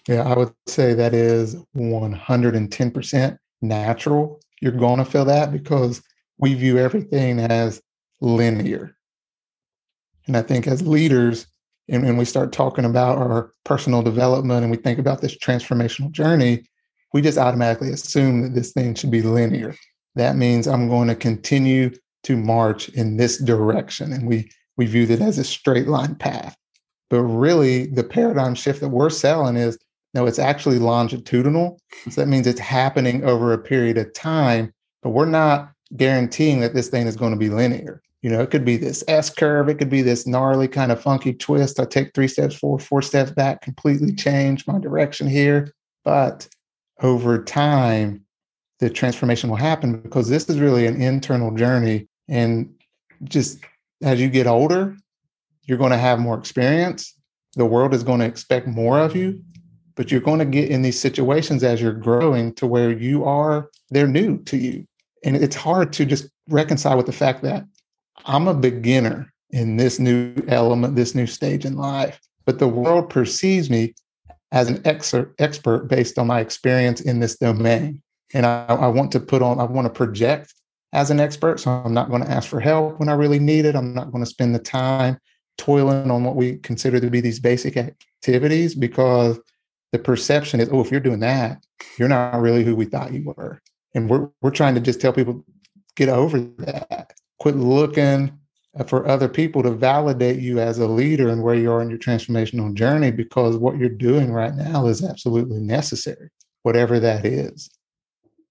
Yeah, 0.07 0.23
I 0.23 0.37
would 0.37 0.53
say 0.67 0.93
that 0.93 1.13
is 1.13 1.55
110% 1.75 3.37
natural. 3.61 4.41
You're 4.61 4.71
going 4.71 4.99
to 4.99 5.05
feel 5.05 5.25
that 5.25 5.51
because 5.51 6.01
we 6.37 6.53
view 6.53 6.77
everything 6.77 7.39
as 7.39 7.81
linear. 8.21 8.95
And 10.27 10.37
I 10.37 10.41
think 10.41 10.67
as 10.67 10.85
leaders, 10.85 11.47
and 11.89 12.03
when 12.03 12.17
we 12.17 12.25
start 12.25 12.51
talking 12.51 12.85
about 12.85 13.17
our 13.17 13.51
personal 13.65 14.01
development 14.01 14.63
and 14.63 14.71
we 14.71 14.77
think 14.77 14.99
about 14.99 15.21
this 15.21 15.37
transformational 15.37 16.11
journey, 16.11 16.65
we 17.13 17.21
just 17.21 17.37
automatically 17.37 17.91
assume 17.91 18.41
that 18.41 18.53
this 18.53 18.73
thing 18.73 18.95
should 18.95 19.11
be 19.11 19.21
linear. 19.21 19.75
That 20.15 20.35
means 20.35 20.67
I'm 20.67 20.89
going 20.89 21.07
to 21.07 21.15
continue 21.15 21.91
to 22.23 22.37
march 22.37 22.89
in 22.89 23.17
this 23.17 23.37
direction. 23.37 24.11
And 24.11 24.27
we 24.27 24.49
we 24.75 24.87
view 24.87 25.03
it 25.03 25.21
as 25.21 25.37
a 25.37 25.43
straight 25.43 25.87
line 25.87 26.15
path. 26.15 26.55
But 27.09 27.21
really 27.21 27.87
the 27.87 28.03
paradigm 28.03 28.55
shift 28.55 28.81
that 28.81 28.89
we're 28.89 29.09
selling 29.09 29.55
is 29.55 29.77
no, 30.13 30.25
it's 30.25 30.39
actually 30.39 30.79
longitudinal. 30.79 31.79
So 32.09 32.21
that 32.21 32.27
means 32.27 32.45
it's 32.45 32.59
happening 32.59 33.23
over 33.23 33.51
a 33.51 33.57
period 33.57 33.97
of 33.97 34.13
time, 34.13 34.71
but 35.01 35.09
we're 35.09 35.25
not 35.25 35.71
guaranteeing 35.97 36.59
that 36.59 36.73
this 36.73 36.89
thing 36.89 37.07
is 37.07 37.15
going 37.15 37.33
to 37.33 37.39
be 37.39 37.49
linear. 37.49 38.01
You 38.21 38.29
know, 38.29 38.41
it 38.41 38.51
could 38.51 38.63
be 38.63 38.77
this 38.77 39.03
S 39.07 39.29
curve, 39.29 39.69
it 39.69 39.75
could 39.75 39.89
be 39.89 40.01
this 40.01 40.25
gnarly 40.25 40.67
kind 40.67 40.91
of 40.91 41.01
funky 41.01 41.33
twist. 41.33 41.79
I 41.79 41.85
take 41.85 42.13
three 42.13 42.27
steps 42.27 42.55
forward, 42.55 42.81
four 42.81 43.01
steps 43.01 43.31
back, 43.31 43.61
completely 43.61 44.13
change 44.13 44.65
my 44.65 44.79
direction 44.79 45.27
here. 45.27 45.73
But 46.05 46.47
over 47.03 47.43
time, 47.43 48.25
the 48.79 48.89
transformation 48.89 49.49
will 49.49 49.57
happen 49.57 49.99
because 49.99 50.29
this 50.29 50.49
is 50.49 50.59
really 50.59 50.87
an 50.87 50.99
internal 51.01 51.51
journey. 51.51 52.07
And 52.27 52.73
just 53.25 53.59
as 54.01 54.19
you 54.19 54.29
get 54.29 54.47
older, 54.47 54.97
you're 55.65 55.77
going 55.77 55.91
to 55.91 55.97
have 55.97 56.19
more 56.19 56.37
experience. 56.37 57.13
The 57.55 57.65
world 57.65 57.93
is 57.93 58.03
going 58.03 58.19
to 58.21 58.25
expect 58.25 58.67
more 58.67 58.99
of 58.99 59.15
you, 59.15 59.41
but 59.95 60.11
you're 60.11 60.21
going 60.21 60.39
to 60.39 60.45
get 60.45 60.69
in 60.69 60.81
these 60.81 60.99
situations 60.99 61.63
as 61.63 61.81
you're 61.81 61.93
growing 61.93 62.53
to 62.55 62.65
where 62.65 62.91
you 62.91 63.25
are, 63.25 63.69
they're 63.89 64.07
new 64.07 64.41
to 64.45 64.57
you. 64.57 64.87
And 65.23 65.35
it's 65.35 65.55
hard 65.55 65.93
to 65.93 66.05
just 66.05 66.27
reconcile 66.49 66.97
with 66.97 67.05
the 67.05 67.11
fact 67.11 67.43
that 67.43 67.63
I'm 68.25 68.47
a 68.47 68.53
beginner 68.53 69.31
in 69.51 69.77
this 69.77 69.99
new 69.99 70.33
element, 70.47 70.95
this 70.95 71.15
new 71.15 71.27
stage 71.27 71.63
in 71.63 71.75
life, 71.75 72.19
but 72.45 72.59
the 72.59 72.67
world 72.67 73.09
perceives 73.09 73.69
me 73.69 73.93
as 74.53 74.69
an 74.69 74.81
expert 74.85 75.87
based 75.87 76.19
on 76.19 76.27
my 76.27 76.39
experience 76.39 77.01
in 77.01 77.19
this 77.19 77.37
domain. 77.37 78.01
And 78.33 78.45
I, 78.45 78.65
I 78.67 78.87
want 78.87 79.11
to 79.13 79.19
put 79.19 79.41
on, 79.41 79.59
I 79.59 79.63
want 79.63 79.85
to 79.85 79.93
project 79.93 80.53
as 80.93 81.09
an 81.09 81.19
expert. 81.19 81.59
So 81.59 81.71
I'm 81.71 81.93
not 81.93 82.09
going 82.09 82.23
to 82.23 82.29
ask 82.29 82.47
for 82.47 82.59
help 82.59 82.99
when 82.99 83.09
I 83.09 83.13
really 83.13 83.39
need 83.39 83.65
it. 83.65 83.75
I'm 83.75 83.95
not 83.95 84.11
going 84.11 84.23
to 84.23 84.29
spend 84.29 84.53
the 84.53 84.59
time 84.59 85.17
toiling 85.57 86.11
on 86.11 86.23
what 86.23 86.35
we 86.35 86.57
consider 86.57 86.99
to 86.99 87.09
be 87.09 87.19
these 87.19 87.39
basic 87.39 87.77
activities 87.77 88.75
because 88.75 89.39
the 89.91 89.99
perception 89.99 90.59
is, 90.59 90.69
oh, 90.71 90.81
if 90.81 90.91
you're 90.91 90.99
doing 90.99 91.19
that, 91.19 91.63
you're 91.97 92.07
not 92.07 92.39
really 92.39 92.63
who 92.63 92.75
we 92.75 92.85
thought 92.85 93.13
you 93.13 93.23
were. 93.23 93.59
And 93.95 94.07
we're, 94.07 94.29
we're 94.41 94.51
trying 94.51 94.75
to 94.75 94.81
just 94.81 95.01
tell 95.01 95.13
people, 95.13 95.43
get 95.95 96.09
over 96.09 96.39
that. 96.39 97.13
Quit 97.39 97.55
looking 97.55 98.39
for 98.87 99.07
other 99.07 99.29
people 99.29 99.61
to 99.61 99.71
validate 99.71 100.39
you 100.39 100.59
as 100.59 100.79
a 100.79 100.87
leader 100.87 101.29
and 101.29 101.43
where 101.43 101.55
you 101.55 101.71
are 101.71 101.81
in 101.81 101.89
your 101.89 101.99
transformational 101.99 102.73
journey 102.73 103.11
because 103.11 103.55
what 103.57 103.77
you're 103.77 103.89
doing 103.89 104.31
right 104.31 104.55
now 104.55 104.87
is 104.87 105.03
absolutely 105.03 105.59
necessary, 105.59 106.29
whatever 106.63 106.99
that 106.99 107.23
is. 107.23 107.69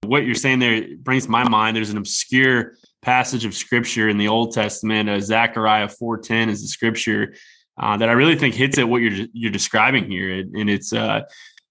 What 0.05 0.25
you're 0.25 0.37
saying 0.37 0.61
there 0.61 0.85
brings 0.99 1.29
my 1.29 1.49
mind 1.49 1.77
there's 1.77 1.91
an 1.91 1.99
obscure 1.99 2.75
passage 3.03 3.45
of 3.45 3.55
scripture 3.55 4.09
in 4.09 4.17
the 4.17 4.29
Old 4.29 4.53
Testament. 4.53 5.09
Uh, 5.09 5.21
Zechariah 5.21 5.89
4:10 5.89 6.49
is 6.49 6.63
the 6.63 6.69
scripture 6.69 7.35
uh, 7.81 7.97
that 7.97 8.09
I 8.09 8.13
really 8.13 8.37
think 8.37 8.55
hits 8.55 8.79
at 8.79 8.89
what 8.89 9.03
you're 9.03 9.27
you're 9.33 9.51
describing 9.51 10.11
here, 10.11 10.31
and 10.31 10.71
it's 10.71 10.93
uh, 10.93 11.23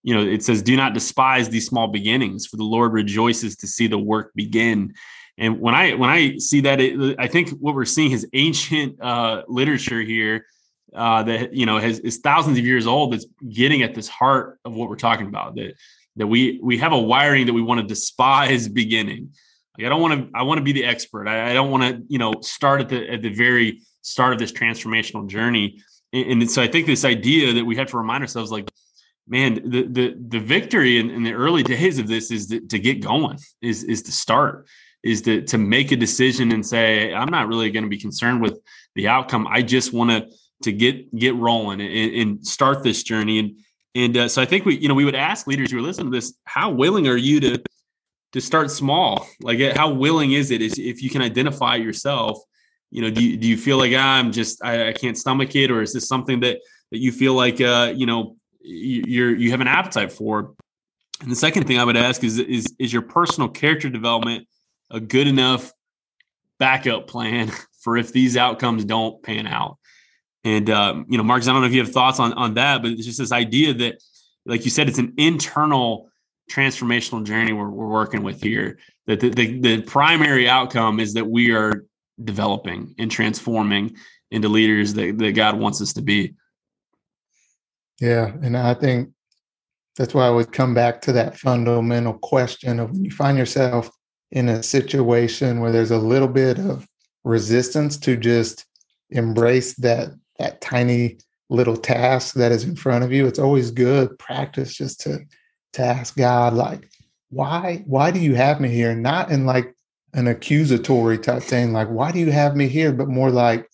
you 0.04 0.14
know 0.14 0.26
it 0.26 0.44
says, 0.44 0.62
"Do 0.62 0.76
not 0.76 0.94
despise 0.94 1.50
these 1.50 1.68
small 1.68 1.88
beginnings, 1.88 2.48
for 2.48 2.58
the 2.58 2.64
Lord 2.64 2.92
rejoices 2.94 3.56
to 3.58 3.68
see 3.68 3.88
the 3.88 3.98
work 3.98 4.32
begin." 4.36 4.94
And 5.42 5.60
when 5.60 5.74
I 5.74 5.96
when 5.96 6.12
I 6.12 6.38
see 6.38 6.62
that, 6.62 6.80
it, 6.80 7.16
I 7.18 7.26
think 7.26 7.50
what 7.60 7.74
we're 7.74 7.84
seeing 7.84 8.12
is 8.12 8.28
ancient 8.32 9.02
uh, 9.02 9.42
literature 9.48 10.00
here 10.00 10.46
uh, 10.94 11.24
that 11.24 11.54
you 11.54 11.66
know 11.66 11.80
has 11.80 11.98
is 12.00 12.20
thousands 12.20 12.60
of 12.60 12.66
years 12.66 12.86
old. 12.86 13.12
That's 13.12 13.26
getting 13.50 13.82
at 13.82 13.96
this 13.96 14.08
heart 14.08 14.60
of 14.64 14.76
what 14.76 14.88
we're 14.88 14.98
talking 14.98 15.26
about. 15.26 15.56
That 15.56 15.74
that 16.18 16.28
we 16.28 16.60
we 16.62 16.78
have 16.78 16.92
a 16.92 16.98
wiring 16.98 17.48
that 17.48 17.54
we 17.54 17.62
want 17.64 17.82
to 17.82 17.88
despise 17.88 18.68
beginning. 18.68 19.32
Like 19.76 19.88
I 19.88 19.90
don't 19.90 20.00
want 20.00 20.14
to 20.14 20.30
I 20.38 20.44
want 20.44 20.60
to 20.60 20.64
be 20.64 20.74
the 20.74 20.86
expert. 20.86 21.28
I, 21.28 21.50
I 21.50 21.54
don't 21.56 21.72
want 21.72 21.84
to 21.84 22.04
you 22.08 22.20
know 22.20 22.36
start 22.42 22.82
at 22.82 22.90
the 22.90 23.10
at 23.10 23.24
the 23.24 23.34
very 23.34 23.82
start 24.04 24.34
of 24.34 24.40
this 24.40 24.52
transformational 24.52 25.28
journey. 25.28 25.82
And, 26.14 26.44
and 26.44 26.52
so 26.52 26.62
I 26.62 26.68
think 26.68 26.86
this 26.86 27.04
idea 27.04 27.54
that 27.54 27.66
we 27.66 27.76
have 27.78 27.88
to 27.88 27.98
remind 27.98 28.22
ourselves 28.22 28.52
like 28.52 28.70
man 29.28 29.56
the 29.56 29.88
the 29.88 30.16
the 30.20 30.40
victory 30.40 31.00
in, 31.00 31.10
in 31.10 31.24
the 31.24 31.34
early 31.34 31.64
days 31.64 31.98
of 31.98 32.08
this 32.08 32.30
is 32.30 32.46
to, 32.50 32.60
to 32.60 32.78
get 32.78 33.02
going 33.02 33.40
is 33.60 33.84
is 33.84 34.04
to 34.04 34.12
start 34.12 34.68
is 35.04 35.22
to 35.24 35.42
to 35.44 35.58
make 35.58 35.92
a 35.92 35.96
decision 35.96 36.52
and 36.52 36.66
say 36.66 37.14
i'm 37.14 37.30
not 37.30 37.48
really 37.48 37.72
going 37.72 37.84
to 37.84 37.90
be 37.90 37.98
concerned 37.98 38.42
with 38.42 38.60
the 38.96 39.08
outcome. 39.08 39.48
I 39.48 39.62
just 39.62 39.94
want 39.94 40.12
to 40.12 40.28
to 40.64 40.72
get 40.72 41.14
get 41.16 41.36
rolling 41.36 41.82
and, 41.82 42.16
and 42.16 42.48
start 42.48 42.84
this 42.84 43.04
journey. 43.04 43.40
And 43.40 43.58
and 43.94 44.18
uh, 44.18 44.28
so 44.28 44.42
i 44.42 44.46
think 44.46 44.66
we 44.66 44.78
you 44.78 44.88
know 44.88 44.94
we 44.94 45.06
would 45.06 45.16
ask 45.16 45.48
leaders 45.48 45.72
who 45.72 45.78
are 45.78 45.82
listening 45.82 46.12
to 46.12 46.18
this 46.18 46.34
how 46.46 46.72
willing 46.72 47.08
are 47.08 47.18
you 47.18 47.40
to 47.40 47.64
to 48.34 48.40
start 48.40 48.72
small? 48.72 49.28
Like 49.42 49.60
uh, 49.60 49.74
how 49.76 49.92
willing 49.92 50.32
is 50.32 50.52
it 50.52 50.62
is 50.62 50.80
if 50.80 51.04
you 51.04 51.10
can 51.10 51.22
identify 51.22 51.76
yourself 51.76 52.40
you 52.90 53.02
know 53.02 53.10
do 53.10 53.24
you, 53.24 53.38
do 53.38 53.48
you 53.48 53.58
feel 53.58 53.78
like 53.78 53.94
ah, 53.96 54.18
i'm 54.18 54.32
just 54.32 54.64
I, 54.64 54.90
I 54.90 54.94
can't 54.94 55.18
stomach 55.18 55.56
it 55.56 55.72
or 55.72 55.82
is 55.82 55.94
this 55.94 56.08
something 56.08 56.42
that 56.42 56.60
that 56.92 57.00
you 57.00 57.12
feel 57.12 57.34
like 57.34 57.60
uh 57.62 57.94
you 57.96 58.06
know 58.06 58.36
you're 58.62 59.36
you 59.36 59.52
have 59.52 59.62
an 59.62 59.68
appetite 59.68 60.12
for? 60.12 60.54
And 61.22 61.32
the 61.32 61.36
second 61.36 61.66
thing 61.66 61.80
i 61.80 61.84
would 61.84 61.98
ask 61.98 62.24
is 62.24 62.38
is 62.40 62.74
is 62.80 62.94
your 62.94 63.02
personal 63.02 63.50
character 63.50 63.90
development 63.90 64.48
a 64.92 65.00
good 65.00 65.28
enough 65.28 65.72
backup 66.60 67.08
plan 67.08 67.52
for 67.82 67.98
if 67.98 68.12
these 68.14 68.38
outcomes 68.38 68.86
don't 68.86 69.22
pan 69.24 69.48
out. 69.48 69.78
And 70.44 70.70
um, 70.70 71.06
you 71.10 71.18
know, 71.18 71.24
Marcus, 71.24 71.48
I 71.48 71.54
don't 71.54 71.62
know 71.62 71.68
if 71.68 71.74
you 71.74 71.84
have 71.84 71.92
thoughts 71.92 72.20
on 72.20 72.34
on 72.34 72.56
that, 72.56 72.82
but 72.82 72.92
it's 72.92 73.06
just 73.06 73.20
this 73.20 73.32
idea 73.32 73.74
that, 73.76 74.02
like 74.46 74.66
you 74.66 74.72
said, 74.72 74.90
it's 74.90 74.98
an 74.98 75.14
internal 75.18 76.10
transformational 76.52 77.24
journey 77.24 77.54
we're, 77.54 77.70
we're 77.70 77.88
working 77.88 78.24
with 78.24 78.42
here. 78.42 78.80
That 79.08 79.20
the, 79.20 79.30
the, 79.30 79.60
the 79.60 79.82
primary 79.84 80.50
outcome 80.50 81.00
is 81.00 81.14
that 81.14 81.28
we 81.28 81.52
are 81.52 81.86
developing 82.24 82.96
and 82.98 83.10
transforming 83.10 83.96
into 84.32 84.48
leaders 84.48 84.94
that, 84.96 85.18
that 85.18 85.34
God 85.34 85.60
wants 85.60 85.82
us 85.82 85.94
to 85.94 86.02
be. 86.02 86.34
Yeah, 88.00 88.34
and 88.42 88.58
I 88.58 88.74
think 88.74 89.10
that's 89.98 90.14
why 90.14 90.26
I 90.26 90.32
would 90.32 90.52
come 90.52 90.74
back 90.74 91.02
to 91.02 91.12
that 91.14 91.38
fundamental 91.38 92.14
question 92.14 92.80
of 92.80 92.92
when 92.92 93.06
you 93.06 93.12
find 93.12 93.38
yourself 93.38 93.90
in 94.32 94.50
a 94.50 94.64
situation 94.64 95.60
where 95.60 95.72
there's 95.72 95.92
a 95.92 95.98
little 95.98 96.28
bit 96.28 96.58
of 96.58 96.88
resistance 97.24 97.98
to 97.98 98.18
just 98.18 98.66
embrace 99.10 99.76
that 99.76 100.10
that 100.40 100.62
tiny 100.62 101.18
little 101.50 101.78
task 101.78 102.34
that 102.36 102.52
is 102.52 102.64
in 102.64 102.76
front 102.76 103.04
of 103.04 103.12
you 103.12 103.28
it's 103.28 103.38
always 103.38 103.70
good 103.70 104.18
practice 104.18 104.74
just 104.74 105.02
to 105.02 105.20
to 105.74 105.82
ask 105.82 106.16
god 106.16 106.54
like 106.54 106.90
why 107.32 107.82
why 107.88 108.12
do 108.12 108.20
you 108.20 108.36
have 108.36 108.62
me 108.62 108.70
here? 108.70 108.94
Not 108.94 109.32
in 109.32 109.46
like 109.46 109.74
an 110.14 110.28
accusatory 110.28 111.18
type 111.18 111.42
thing 111.42 111.74
like 111.74 111.88
why 111.88 112.12
do 112.12 112.20
you 112.20 112.32
have 112.32 112.56
me 112.56 112.68
here? 112.68 112.92
But 112.92 113.08
more 113.08 113.32
like 113.32 113.68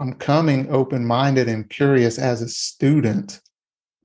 i'm 0.00 0.14
coming 0.14 0.70
open-minded 0.70 1.48
and 1.48 1.68
curious 1.70 2.18
as 2.18 2.42
a 2.42 2.48
student 2.48 3.40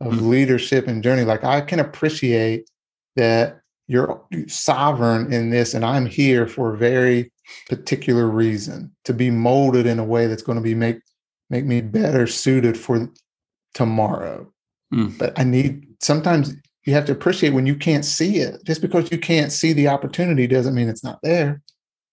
of 0.02 0.14
mm-hmm. 0.14 0.30
leadership 0.30 0.88
and 0.88 1.04
journey. 1.04 1.24
Like 1.24 1.44
i 1.44 1.60
can 1.62 1.80
appreciate 1.80 2.70
that 3.16 3.62
you're 3.88 4.22
sovereign 4.48 5.32
in 5.32 5.50
this 5.50 5.74
and 5.74 5.86
i'm 5.86 6.06
here 6.06 6.48
for 6.48 6.74
a 6.74 6.78
very 6.78 7.32
particular 7.70 8.28
reason 8.28 8.92
to 9.04 9.14
be 9.14 9.30
molded 9.30 9.86
in 9.86 10.00
a 10.00 10.04
way 10.04 10.28
that's 10.28 10.42
going 10.42 10.58
to 10.58 10.64
be 10.64 10.76
make 10.76 11.00
make 11.50 11.66
me 11.66 11.82
better 11.82 12.26
suited 12.26 12.78
for 12.78 13.08
tomorrow. 13.74 14.50
Mm. 14.94 15.18
but 15.18 15.38
i 15.38 15.44
need 15.44 15.88
sometimes 16.00 16.54
you 16.86 16.94
have 16.94 17.06
to 17.06 17.12
appreciate 17.12 17.54
when 17.54 17.66
you 17.66 17.76
can't 17.76 18.06
see 18.06 18.38
it. 18.38 18.64
Just 18.64 18.82
because 18.82 19.12
you 19.12 19.18
can't 19.18 19.52
see 19.52 19.74
the 19.74 19.88
opportunity 19.88 20.48
doesn't 20.48 20.76
mean 20.76 20.88
it's 20.88 21.04
not 21.04 21.20
there. 21.24 21.62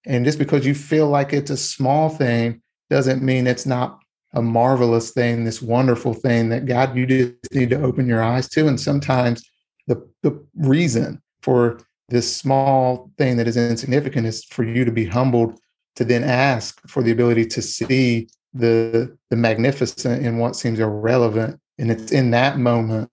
And 0.07 0.25
just 0.25 0.39
because 0.39 0.67
you 0.67 0.75
feel 0.75 1.09
like 1.09 1.33
it's 1.33 1.51
a 1.51 1.57
small 1.57 2.09
thing 2.09 2.63
doesn't 2.91 3.23
mean 3.23 3.47
it's 3.47 3.67
not 3.67 3.99
a 4.35 4.43
marvelous 4.43 5.11
thing 5.11 5.45
this 5.45 5.61
wonderful 5.61 6.15
thing 6.15 6.49
that 6.49 6.65
god 6.65 6.97
you 6.97 7.05
just 7.05 7.53
need 7.53 7.69
to 7.69 7.83
open 7.83 8.09
your 8.09 8.23
eyes 8.23 8.49
to. 8.49 8.67
And 8.67 8.81
sometimes 8.81 9.49
the 9.87 10.09
the 10.23 10.43
reason 10.57 11.23
for 11.43 11.81
this 12.09 12.35
small 12.35 13.11
thing 13.19 13.37
that 13.37 13.49
is 13.49 13.57
insignificant 13.57 14.27
is 14.27 14.45
for 14.45 14.65
you 14.65 14.85
to 14.85 14.93
be 14.93 15.07
humbled 15.07 15.59
to 15.97 16.05
then 16.05 16.25
ask 16.25 16.81
for 16.89 17.03
the 17.03 17.11
ability 17.11 17.47
to 17.47 17.63
see 17.63 18.29
the 18.55 19.17
the 19.31 19.37
magnificent 19.37 20.25
in 20.25 20.39
what 20.39 20.57
seems 20.57 20.79
irrelevant. 20.79 21.59
And 21.79 21.91
it's 21.91 22.13
in 22.13 22.31
that 22.33 22.59
moment 22.59 23.11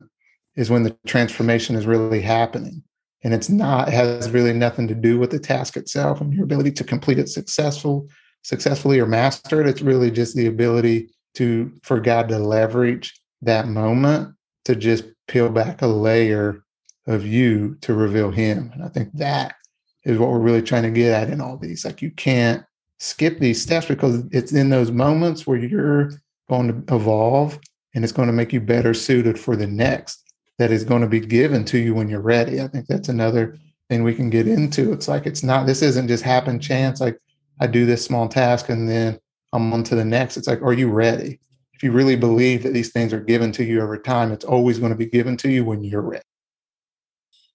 is 0.56 0.70
when 0.70 0.84
the 0.84 0.96
transformation 1.08 1.76
is 1.76 1.86
really 1.86 2.22
happening. 2.22 2.84
And 3.24 3.34
it's 3.34 3.50
not 3.50 3.88
it 3.88 3.94
has 3.94 4.30
really 4.32 4.54
nothing 4.54 4.88
to 4.88 4.96
do 4.96 5.20
with 5.20 5.32
the 5.32 5.40
task 5.40 5.78
itself 5.78 6.22
and 6.22 6.34
your 6.34 6.44
ability 6.44 6.72
to 6.74 6.84
complete 6.84 7.20
it 7.20 7.30
successful 7.30 8.08
successfully 8.42 9.00
or 9.00 9.06
master 9.06 9.62
it 9.62 9.68
it's 9.68 9.82
really 9.82 10.10
just 10.10 10.36
the 10.36 10.48
ability 10.48 11.10
to 11.34 11.72
for 11.84 12.00
god 12.00 12.30
to 12.30 12.40
leverage 12.40 13.20
that 13.42 13.68
moment 13.68 14.34
to 14.66 14.76
just 14.76 15.04
peel 15.28 15.50
back 15.50 15.82
a 15.82 15.88
layer 15.88 16.64
of 17.08 17.26
you 17.26 17.76
to 17.82 17.94
reveal 17.94 18.32
him. 18.32 18.72
And 18.74 18.84
I 18.84 18.88
think 18.88 19.10
that 19.14 19.56
is 20.04 20.18
what 20.18 20.30
we're 20.30 20.40
really 20.40 20.62
trying 20.62 20.84
to 20.84 20.92
get 20.92 21.12
at 21.12 21.30
in 21.30 21.42
all 21.42 21.58
these. 21.58 21.86
Like 21.86 22.02
you 22.02 22.12
can't 22.12 22.64
skip 23.00 23.40
these 23.40 23.62
steps 23.62 23.88
because 23.88 24.24
it's 24.32 24.52
in 24.52 24.70
those 24.70 24.92
moments 24.92 25.48
where 25.48 25.58
you're 25.58 26.12
going 26.50 26.86
to 26.86 26.96
evolve 26.96 27.60
and 27.96 28.04
it's 28.04 28.14
going 28.14 28.28
to 28.28 28.34
make 28.34 28.54
you 28.54 28.62
better 28.62 28.94
suited 28.94 29.40
for 29.40 29.56
the 29.56 29.68
next 29.68 30.34
that 30.58 30.72
is 30.72 30.84
going 30.84 31.02
to 31.02 31.08
be 31.08 31.20
given 31.20 31.64
to 31.66 31.78
you 31.78 31.96
when 31.96 32.10
you're 32.10 32.22
ready. 32.22 32.62
I 32.62 32.68
think 32.68 32.88
that's 32.88 33.10
another 33.10 33.58
thing 33.88 34.04
we 34.04 34.14
can 34.14 34.30
get 34.30 34.48
into. 34.48 34.92
It's 34.92 35.08
like 35.08 35.26
it's 35.26 35.44
not 35.44 35.66
this 35.66 35.82
isn't 35.82 36.08
just 36.08 36.24
happen 36.24 36.60
chance 36.60 37.00
like 37.02 37.18
I 37.60 37.68
do 37.68 37.86
this 37.86 38.04
small 38.04 38.28
task 38.28 38.70
and 38.70 38.88
then 38.88 39.18
I'm 39.54 39.74
on 39.74 39.84
to 39.86 39.96
the 39.96 40.06
next. 40.06 40.38
It's 40.38 40.48
like 40.48 40.62
are 40.62 40.74
you 40.74 40.90
ready? 40.90 41.40
If 41.74 41.84
you 41.84 41.92
really 41.92 42.18
believe 42.18 42.64
that 42.64 42.74
these 42.74 42.92
things 42.92 43.14
are 43.14 43.22
given 43.22 43.54
to 43.54 43.64
you 43.64 43.82
over 43.82 43.98
time, 43.98 44.34
it's 44.34 44.44
always 44.44 44.80
going 44.80 44.92
to 44.92 44.98
be 44.98 45.06
given 45.06 45.38
to 45.38 45.50
you 45.50 45.64
when 45.64 45.82
you're 45.82 46.02
ready 46.02 46.24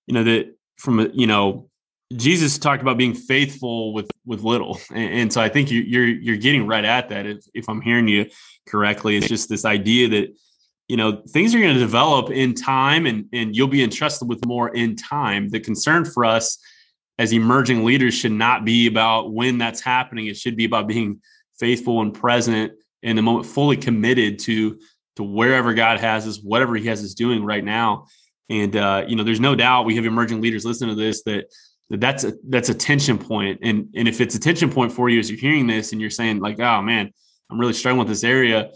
you 0.06 0.14
know 0.14 0.24
that 0.24 0.54
from 0.76 1.10
you 1.14 1.26
know 1.26 1.68
Jesus 2.16 2.58
talked 2.58 2.82
about 2.82 2.98
being 2.98 3.14
faithful 3.14 3.92
with 3.92 4.10
with 4.26 4.42
little, 4.42 4.78
and, 4.94 5.14
and 5.14 5.32
so 5.32 5.40
I 5.40 5.48
think 5.48 5.70
you, 5.70 5.80
you're 5.80 6.06
you're 6.06 6.36
getting 6.36 6.66
right 6.66 6.84
at 6.84 7.08
that. 7.08 7.26
If, 7.26 7.44
if 7.54 7.68
I'm 7.68 7.80
hearing 7.80 8.08
you 8.08 8.26
correctly, 8.66 9.16
it's 9.16 9.28
just 9.28 9.48
this 9.48 9.64
idea 9.64 10.08
that 10.08 10.36
you 10.88 10.96
know 10.96 11.22
things 11.30 11.54
are 11.54 11.60
going 11.60 11.74
to 11.74 11.80
develop 11.80 12.30
in 12.30 12.54
time, 12.54 13.06
and 13.06 13.26
and 13.32 13.56
you'll 13.56 13.68
be 13.68 13.82
entrusted 13.82 14.28
with 14.28 14.44
more 14.46 14.68
in 14.74 14.96
time. 14.96 15.48
The 15.48 15.60
concern 15.60 16.04
for 16.04 16.24
us 16.24 16.58
as 17.18 17.32
emerging 17.32 17.84
leaders 17.84 18.14
should 18.14 18.32
not 18.32 18.64
be 18.64 18.86
about 18.86 19.32
when 19.32 19.58
that's 19.58 19.80
happening. 19.80 20.26
It 20.26 20.36
should 20.36 20.56
be 20.56 20.64
about 20.64 20.88
being 20.88 21.20
faithful 21.58 22.00
and 22.00 22.12
present 22.12 22.72
in 23.02 23.16
the 23.16 23.22
moment, 23.22 23.46
fully 23.46 23.76
committed 23.76 24.38
to 24.40 24.78
to 25.16 25.22
wherever 25.22 25.74
God 25.74 26.00
has 26.00 26.26
us, 26.26 26.40
whatever 26.42 26.74
He 26.74 26.88
has 26.88 27.02
us 27.04 27.14
doing 27.14 27.44
right 27.44 27.64
now. 27.64 28.06
And 28.50 28.76
uh, 28.76 29.04
you 29.06 29.16
know, 29.16 29.22
there's 29.22 29.40
no 29.40 29.54
doubt 29.54 29.86
we 29.86 29.96
have 29.96 30.04
emerging 30.04 30.40
leaders 30.40 30.64
listening 30.64 30.94
to 30.96 31.02
this 31.02 31.22
that, 31.24 31.46
that 31.90 32.00
that's 32.00 32.24
a 32.24 32.32
that's 32.48 32.68
a 32.68 32.74
tension 32.74 33.18
point. 33.18 33.60
And 33.62 33.88
and 33.94 34.06
if 34.06 34.20
it's 34.20 34.34
a 34.34 34.40
tension 34.40 34.70
point 34.70 34.92
for 34.92 35.08
you 35.08 35.18
as 35.18 35.30
you're 35.30 35.40
hearing 35.40 35.66
this 35.66 35.92
and 35.92 36.00
you're 36.00 36.10
saying 36.10 36.40
like, 36.40 36.60
oh 36.60 36.82
man, 36.82 37.10
I'm 37.50 37.58
really 37.58 37.72
struggling 37.72 38.00
with 38.00 38.08
this 38.08 38.24
area, 38.24 38.70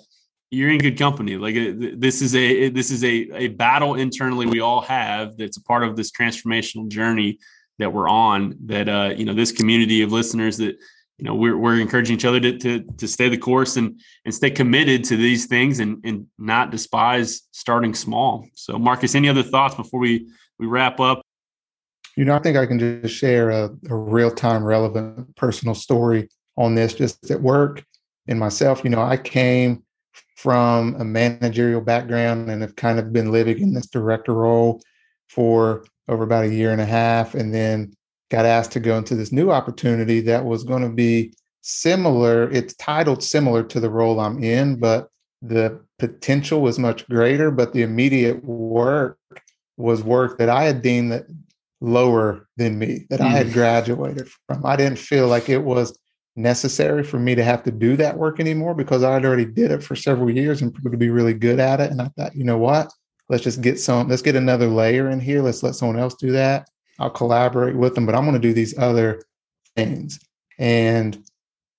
you're 0.51 0.71
in 0.71 0.79
good 0.79 0.99
company. 0.99 1.37
Like 1.37 1.55
this 1.55 2.23
is 2.23 2.35
a 2.35 2.71
this 2.71 2.91
is 2.91 3.05
a 3.05 3.31
a 3.35 3.49
battle 3.49 3.95
internally 3.95 4.47
we 4.47 4.61
all 4.61 4.81
have 4.83 5.37
that's 5.37 5.59
a 5.59 5.63
part 5.63 5.85
of 5.85 5.97
this 5.97 6.11
transformational 6.11 6.89
journey 6.89 7.39
that 7.79 7.93
we're 7.93 8.09
on. 8.09 8.57
That 8.67 8.89
uh, 8.89 9.15
you 9.17 9.25
know, 9.25 9.35
this 9.35 9.53
community 9.53 10.03
of 10.03 10.13
listeners 10.13 10.57
that 10.59 10.79
you 11.19 11.25
know 11.25 11.35
we're, 11.35 11.57
we're 11.57 11.81
encouraging 11.81 12.15
each 12.15 12.25
other 12.25 12.41
to, 12.41 12.57
to 12.59 12.83
to 12.97 13.09
stay 13.09 13.29
the 13.29 13.37
course 13.37 13.77
and 13.77 14.01
and 14.25 14.35
stay 14.35 14.51
committed 14.51 15.05
to 15.05 15.17
these 15.17 15.47
things 15.47 15.81
and 15.81 16.01
and 16.05 16.27
not 16.39 16.71
despise 16.71 17.43
starting 17.53 17.95
small. 17.95 18.47
So 18.55 18.79
marcus 18.79 19.15
any 19.15 19.29
other 19.29 19.43
thoughts 19.43 19.75
before 19.75 20.01
we 20.01 20.29
we 20.59 20.67
wrap 20.67 21.01
up? 21.01 21.23
You 22.17 22.25
know 22.25 22.35
i 22.35 22.39
think 22.39 22.57
i 22.57 22.67
can 22.67 22.79
just 22.79 23.15
share 23.15 23.51
a, 23.51 23.71
a 23.89 23.97
real-time 23.97 24.65
relevant 24.65 25.35
personal 25.37 25.75
story 25.75 26.29
on 26.57 26.75
this 26.75 26.95
just 26.95 27.31
at 27.31 27.41
work 27.41 27.85
and 28.27 28.39
myself. 28.39 28.83
You 28.85 28.91
know 28.91 29.03
i 29.03 29.17
came 29.17 29.83
from 30.37 30.95
a 31.01 31.05
managerial 31.05 31.81
background 31.81 32.49
and 32.49 32.63
have 32.63 32.77
kind 32.77 33.01
of 33.01 33.13
been 33.13 33.33
living 33.33 33.59
in 33.61 33.75
this 33.75 33.89
director 33.89 34.35
role 34.35 34.81
for 35.29 35.85
over 36.09 36.23
about 36.23 36.45
a 36.45 36.55
year 36.55 36.71
and 36.71 36.81
a 36.81 36.87
half. 36.87 37.35
And 37.35 37.53
then 37.53 37.93
got 38.31 38.45
asked 38.45 38.73
to 38.73 38.81
go 38.81 38.97
into 38.97 39.15
this 39.15 39.33
new 39.33 39.51
opportunity 39.51 40.21
that 40.23 40.45
was 40.45 40.65
going 40.65 40.83
to 40.83 40.91
be 40.91 41.33
similar. 41.63 42.51
It's 42.51 42.75
titled 42.75 43.23
similar 43.23 43.63
to 43.65 43.81
the 43.81 43.91
role 43.91 44.21
I'm 44.21 44.43
in, 44.43 44.79
but 44.79 45.09
the 45.43 45.81
potential 45.99 46.61
was 46.61 46.79
much 46.79 47.09
greater. 47.09 47.51
But 47.51 47.73
the 47.73 47.83
immediate 47.83 48.45
work 48.45 49.19
was 49.77 50.03
work 50.03 50.39
that 50.39 50.49
I 50.49 50.65
had 50.65 50.83
deemed 50.83 51.13
that 51.13 51.27
lower 51.81 52.49
than 52.57 52.79
me, 52.79 53.07
that 53.11 53.21
mm. 53.21 53.27
I 53.27 53.31
had 53.31 53.47
mm. 53.49 53.53
graduated 53.53 54.29
from. 54.47 54.67
I 54.67 54.77
didn't 54.77 54.99
feel 54.99 55.29
like 55.29 55.49
it 55.49 55.63
was 55.63 55.97
necessary 56.37 57.03
for 57.03 57.19
me 57.19 57.35
to 57.35 57.45
have 57.45 57.63
to 57.65 57.71
do 57.71 57.97
that 57.97 58.17
work 58.17 58.41
anymore 58.41 58.75
because 58.75 59.03
I 59.03 59.13
had 59.13 59.25
already 59.25 59.45
did 59.45 59.71
it 59.71 59.83
for 59.83 59.97
several 59.97 60.31
years 60.31 60.63
and 60.63 60.73
proved 60.73 60.93
to 60.93 60.99
be 60.99 61.11
really 61.11 61.35
good 61.35 61.59
at 61.61 61.81
it. 61.81 61.91
And 61.91 62.01
I 62.01 62.09
thought, 62.17 62.35
you 62.35 62.45
know 62.45 62.59
what? 62.59 62.91
Let's 63.29 63.45
just 63.45 63.61
get 63.61 63.79
some, 63.79 64.09
let's 64.09 64.23
get 64.23 64.37
another 64.37 64.69
layer 64.69 65.11
in 65.11 65.21
here. 65.21 65.43
Let's 65.43 65.63
let 65.63 65.75
someone 65.75 65.99
else 65.99 66.15
do 66.15 66.33
that. 66.33 66.69
I'll 66.99 67.11
collaborate 67.11 67.77
with 67.77 67.95
them, 67.95 68.07
but 68.07 68.15
I'm 68.15 68.25
going 68.25 68.41
to 68.41 68.49
do 68.49 68.53
these 68.53 68.77
other 68.79 69.23
things. 69.77 70.19
And 70.59 71.23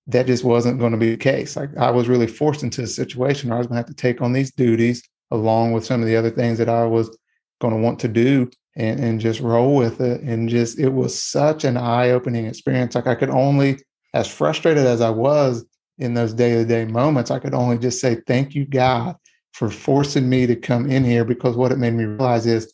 that 0.07 0.25
just 0.25 0.43
wasn't 0.43 0.79
going 0.79 0.91
to 0.91 0.97
be 0.97 1.11
the 1.11 1.17
case. 1.17 1.55
Like 1.55 1.75
I 1.77 1.91
was 1.91 2.07
really 2.07 2.27
forced 2.27 2.63
into 2.63 2.81
a 2.81 2.88
situation 2.88 3.49
where 3.49 3.57
I 3.57 3.59
was 3.59 3.67
going 3.67 3.75
to 3.75 3.88
have 3.88 3.95
to 3.95 4.01
take 4.01 4.21
on 4.21 4.33
these 4.33 4.51
duties 4.51 5.03
along 5.31 5.73
with 5.73 5.85
some 5.85 6.01
of 6.01 6.07
the 6.07 6.15
other 6.15 6.31
things 6.31 6.57
that 6.57 6.69
I 6.69 6.85
was 6.85 7.15
going 7.61 7.75
to 7.75 7.79
want 7.79 7.99
to 7.99 8.07
do 8.07 8.49
and, 8.75 8.99
and 8.99 9.19
just 9.19 9.39
roll 9.39 9.75
with 9.75 10.01
it. 10.01 10.21
And 10.21 10.49
just, 10.49 10.79
it 10.79 10.89
was 10.89 11.21
such 11.21 11.63
an 11.63 11.77
eye 11.77 12.09
opening 12.09 12.45
experience. 12.45 12.95
Like 12.95 13.07
I 13.07 13.15
could 13.15 13.29
only, 13.29 13.77
as 14.13 14.27
frustrated 14.27 14.85
as 14.85 15.01
I 15.01 15.11
was 15.11 15.65
in 15.99 16.13
those 16.15 16.33
day 16.33 16.53
to 16.53 16.65
day 16.65 16.85
moments, 16.85 17.29
I 17.29 17.39
could 17.39 17.53
only 17.53 17.77
just 17.77 17.99
say, 17.99 18.21
thank 18.25 18.55
you, 18.55 18.65
God, 18.65 19.15
for 19.53 19.69
forcing 19.69 20.27
me 20.27 20.47
to 20.47 20.55
come 20.55 20.89
in 20.89 21.03
here 21.03 21.25
because 21.25 21.55
what 21.55 21.71
it 21.71 21.77
made 21.77 21.93
me 21.93 22.05
realize 22.05 22.47
is 22.47 22.73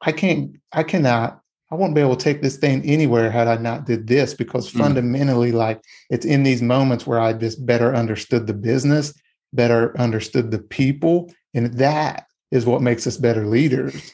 I 0.00 0.12
can't, 0.12 0.56
I 0.72 0.82
cannot, 0.82 1.40
I 1.74 1.76
won't 1.76 1.96
be 1.96 2.00
able 2.00 2.14
to 2.14 2.22
take 2.22 2.40
this 2.40 2.56
thing 2.56 2.84
anywhere 2.84 3.32
had 3.32 3.48
I 3.48 3.56
not 3.56 3.84
did 3.84 4.06
this 4.06 4.32
because 4.32 4.70
mm. 4.70 4.78
fundamentally, 4.78 5.50
like 5.50 5.82
it's 6.08 6.24
in 6.24 6.44
these 6.44 6.62
moments 6.62 7.04
where 7.04 7.18
I 7.18 7.32
just 7.32 7.66
better 7.66 7.92
understood 7.96 8.46
the 8.46 8.54
business, 8.54 9.12
better 9.52 9.98
understood 9.98 10.52
the 10.52 10.60
people. 10.60 11.32
And 11.52 11.74
that 11.74 12.26
is 12.52 12.64
what 12.64 12.80
makes 12.80 13.08
us 13.08 13.16
better 13.16 13.44
leaders. 13.46 14.12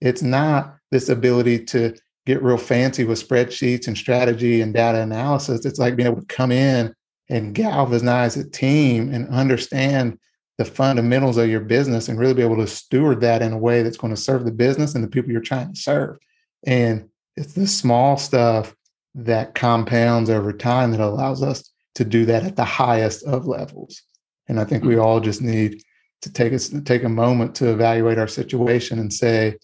It's 0.00 0.22
not 0.22 0.74
this 0.90 1.10
ability 1.10 1.64
to 1.66 1.94
get 2.24 2.42
real 2.42 2.56
fancy 2.56 3.04
with 3.04 3.22
spreadsheets 3.22 3.86
and 3.86 3.96
strategy 3.96 4.62
and 4.62 4.72
data 4.72 5.02
analysis. 5.02 5.66
It's 5.66 5.78
like 5.78 5.96
being 5.96 6.08
able 6.08 6.22
to 6.22 6.26
come 6.34 6.50
in 6.50 6.94
and 7.28 7.54
galvanize 7.54 8.38
a 8.38 8.48
team 8.48 9.12
and 9.12 9.28
understand 9.28 10.18
the 10.56 10.64
fundamentals 10.64 11.36
of 11.36 11.50
your 11.50 11.60
business 11.60 12.08
and 12.08 12.18
really 12.18 12.34
be 12.34 12.42
able 12.42 12.56
to 12.56 12.66
steward 12.66 13.20
that 13.20 13.42
in 13.42 13.52
a 13.52 13.58
way 13.58 13.82
that's 13.82 13.98
going 13.98 14.14
to 14.14 14.20
serve 14.20 14.46
the 14.46 14.50
business 14.50 14.94
and 14.94 15.04
the 15.04 15.08
people 15.08 15.30
you're 15.30 15.42
trying 15.42 15.74
to 15.74 15.78
serve. 15.78 16.16
And 16.64 17.08
it's 17.36 17.54
the 17.54 17.66
small 17.66 18.16
stuff 18.16 18.74
that 19.14 19.54
compounds 19.54 20.30
over 20.30 20.52
time 20.52 20.90
that 20.92 21.00
allows 21.00 21.42
us 21.42 21.70
to 21.94 22.04
do 22.04 22.24
that 22.26 22.44
at 22.44 22.56
the 22.56 22.64
highest 22.64 23.24
of 23.24 23.46
levels. 23.46 24.02
And 24.48 24.58
I 24.58 24.64
think 24.64 24.84
we 24.84 24.94
mm-hmm. 24.94 25.02
all 25.02 25.20
just 25.20 25.42
need 25.42 25.82
to 26.22 26.32
take 26.32 26.52
us 26.52 26.72
take 26.84 27.04
a 27.04 27.08
moment 27.08 27.54
to 27.56 27.72
evaluate 27.72 28.18
our 28.18 28.28
situation 28.28 28.98
and 28.98 29.12
say, 29.12 29.56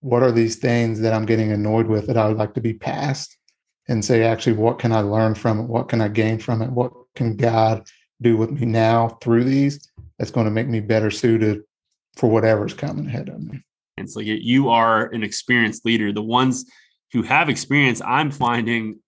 what 0.00 0.22
are 0.22 0.32
these 0.32 0.56
things 0.56 1.00
that 1.00 1.12
I'm 1.12 1.26
getting 1.26 1.52
annoyed 1.52 1.86
with 1.86 2.06
that 2.06 2.16
I 2.16 2.28
would 2.28 2.36
like 2.36 2.54
to 2.54 2.60
be 2.60 2.74
past? 2.74 3.36
And 3.90 4.04
say, 4.04 4.22
actually, 4.22 4.52
what 4.52 4.78
can 4.78 4.92
I 4.92 5.00
learn 5.00 5.34
from 5.34 5.60
it? 5.60 5.62
What 5.62 5.88
can 5.88 6.02
I 6.02 6.08
gain 6.08 6.38
from 6.38 6.60
it? 6.60 6.70
What 6.70 6.92
can 7.14 7.36
God 7.36 7.88
do 8.20 8.36
with 8.36 8.50
me 8.50 8.66
now 8.66 9.08
through 9.22 9.44
these 9.44 9.88
that's 10.18 10.30
going 10.30 10.44
to 10.44 10.50
make 10.50 10.68
me 10.68 10.80
better 10.80 11.10
suited 11.10 11.62
for 12.14 12.28
whatever's 12.28 12.74
coming 12.74 13.06
ahead 13.06 13.30
of 13.30 13.40
me? 13.40 13.62
It's 14.04 14.16
like 14.16 14.26
you 14.26 14.68
are 14.68 15.06
an 15.06 15.22
experienced 15.22 15.84
leader. 15.84 16.12
The 16.12 16.22
ones 16.22 16.64
who 17.12 17.22
have 17.22 17.48
experience, 17.48 18.02
I'm 18.04 18.30
finding 18.30 19.00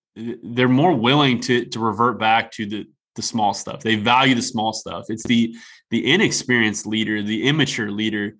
they're 0.42 0.68
more 0.68 0.94
willing 0.94 1.40
to 1.40 1.64
to 1.66 1.78
revert 1.78 2.18
back 2.18 2.50
to 2.52 2.66
the 2.66 2.86
the 3.16 3.22
small 3.22 3.54
stuff. 3.54 3.80
They 3.80 3.96
value 3.96 4.34
the 4.34 4.42
small 4.42 4.72
stuff. 4.72 5.06
It's 5.08 5.24
the 5.24 5.54
the 5.90 6.12
inexperienced 6.12 6.86
leader, 6.86 7.22
the 7.22 7.46
immature 7.46 7.90
leader 7.90 8.34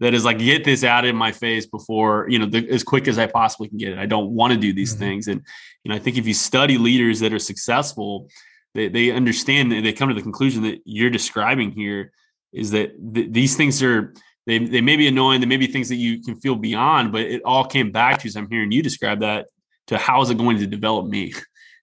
that 0.00 0.14
is 0.14 0.24
like 0.24 0.38
get 0.38 0.64
this 0.64 0.82
out 0.82 1.04
in 1.04 1.14
my 1.14 1.30
face 1.30 1.66
before 1.66 2.26
you 2.28 2.38
know 2.38 2.46
the, 2.46 2.68
as 2.70 2.82
quick 2.82 3.06
as 3.06 3.18
I 3.18 3.26
possibly 3.26 3.68
can 3.68 3.78
get 3.78 3.92
it. 3.92 3.98
I 3.98 4.06
don't 4.06 4.30
want 4.30 4.52
to 4.52 4.58
do 4.58 4.72
these 4.72 4.92
mm-hmm. 4.92 5.04
things, 5.04 5.28
and 5.28 5.42
you 5.84 5.90
know 5.90 5.94
I 5.94 5.98
think 5.98 6.16
if 6.16 6.26
you 6.26 6.34
study 6.34 6.78
leaders 6.78 7.20
that 7.20 7.32
are 7.32 7.38
successful, 7.38 8.28
they 8.74 8.88
they 8.88 9.10
understand 9.12 9.70
they 9.70 9.92
come 9.92 10.08
to 10.08 10.14
the 10.14 10.22
conclusion 10.22 10.62
that 10.64 10.80
you're 10.84 11.10
describing 11.10 11.70
here 11.70 12.12
is 12.52 12.70
that 12.72 12.92
th- 13.14 13.28
these 13.30 13.56
things 13.56 13.82
are 13.82 14.14
they 14.50 14.58
they 14.58 14.80
may 14.80 14.96
be 14.96 15.08
annoying, 15.08 15.40
they 15.40 15.46
may 15.46 15.56
be 15.56 15.66
things 15.66 15.88
that 15.88 15.96
you 15.96 16.22
can 16.22 16.36
feel 16.36 16.56
beyond, 16.56 17.12
but 17.12 17.22
it 17.22 17.42
all 17.44 17.64
came 17.64 17.90
back 17.92 18.18
to 18.20 18.28
as 18.28 18.36
I'm 18.36 18.50
hearing 18.50 18.72
you 18.72 18.82
describe 18.82 19.20
that 19.20 19.46
to 19.88 19.98
how 19.98 20.20
is 20.22 20.30
it 20.30 20.38
going 20.38 20.58
to 20.58 20.66
develop 20.66 21.06
me. 21.06 21.34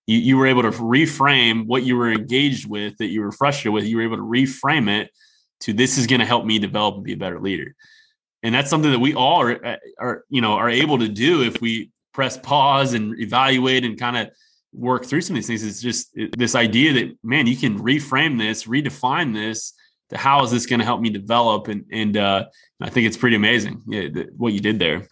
You, 0.09 0.19
you 0.19 0.37
were 0.37 0.47
able 0.47 0.61
to 0.61 0.71
reframe 0.71 1.65
what 1.65 1.83
you 1.83 1.97
were 1.97 2.09
engaged 2.09 2.65
with 2.65 2.95
that 2.99 3.07
you 3.07 3.19
were 3.19 3.33
frustrated 3.33 3.73
with. 3.73 3.83
You 3.83 3.97
were 3.97 4.03
able 4.03 4.15
to 4.15 4.23
reframe 4.23 4.89
it 4.89 5.11
to 5.59 5.73
this 5.73 5.97
is 5.97 6.07
going 6.07 6.21
to 6.21 6.25
help 6.25 6.45
me 6.45 6.59
develop 6.59 6.95
and 6.95 7.03
be 7.03 7.11
a 7.11 7.17
better 7.17 7.41
leader 7.41 7.75
and 8.43 8.53
that's 8.53 8.69
something 8.69 8.91
that 8.91 8.99
we 8.99 9.13
all 9.13 9.41
are, 9.41 9.65
uh, 9.65 9.77
are 9.99 10.23
you 10.29 10.41
know 10.41 10.53
are 10.53 10.69
able 10.69 10.99
to 10.99 11.07
do 11.07 11.43
if 11.43 11.61
we 11.61 11.91
press 12.13 12.37
pause 12.37 12.93
and 12.93 13.19
evaluate 13.19 13.83
and 13.83 13.99
kind 13.99 14.17
of 14.17 14.29
work 14.73 15.05
through 15.05 15.21
some 15.21 15.35
of 15.35 15.37
these 15.37 15.47
things 15.47 15.63
it's 15.63 15.81
just 15.81 16.17
this 16.37 16.55
idea 16.55 16.93
that 16.93 17.17
man 17.23 17.47
you 17.47 17.57
can 17.57 17.79
reframe 17.79 18.37
this 18.37 18.65
redefine 18.65 19.33
this 19.33 19.73
to 20.09 20.17
how 20.17 20.43
is 20.43 20.51
this 20.51 20.65
going 20.65 20.79
to 20.79 20.85
help 20.85 21.01
me 21.01 21.09
develop 21.09 21.67
and 21.67 21.85
and 21.91 22.17
uh, 22.17 22.45
i 22.81 22.89
think 22.89 23.07
it's 23.07 23.17
pretty 23.17 23.35
amazing 23.35 23.81
what 24.37 24.53
you 24.53 24.59
did 24.59 24.79
there 24.79 25.07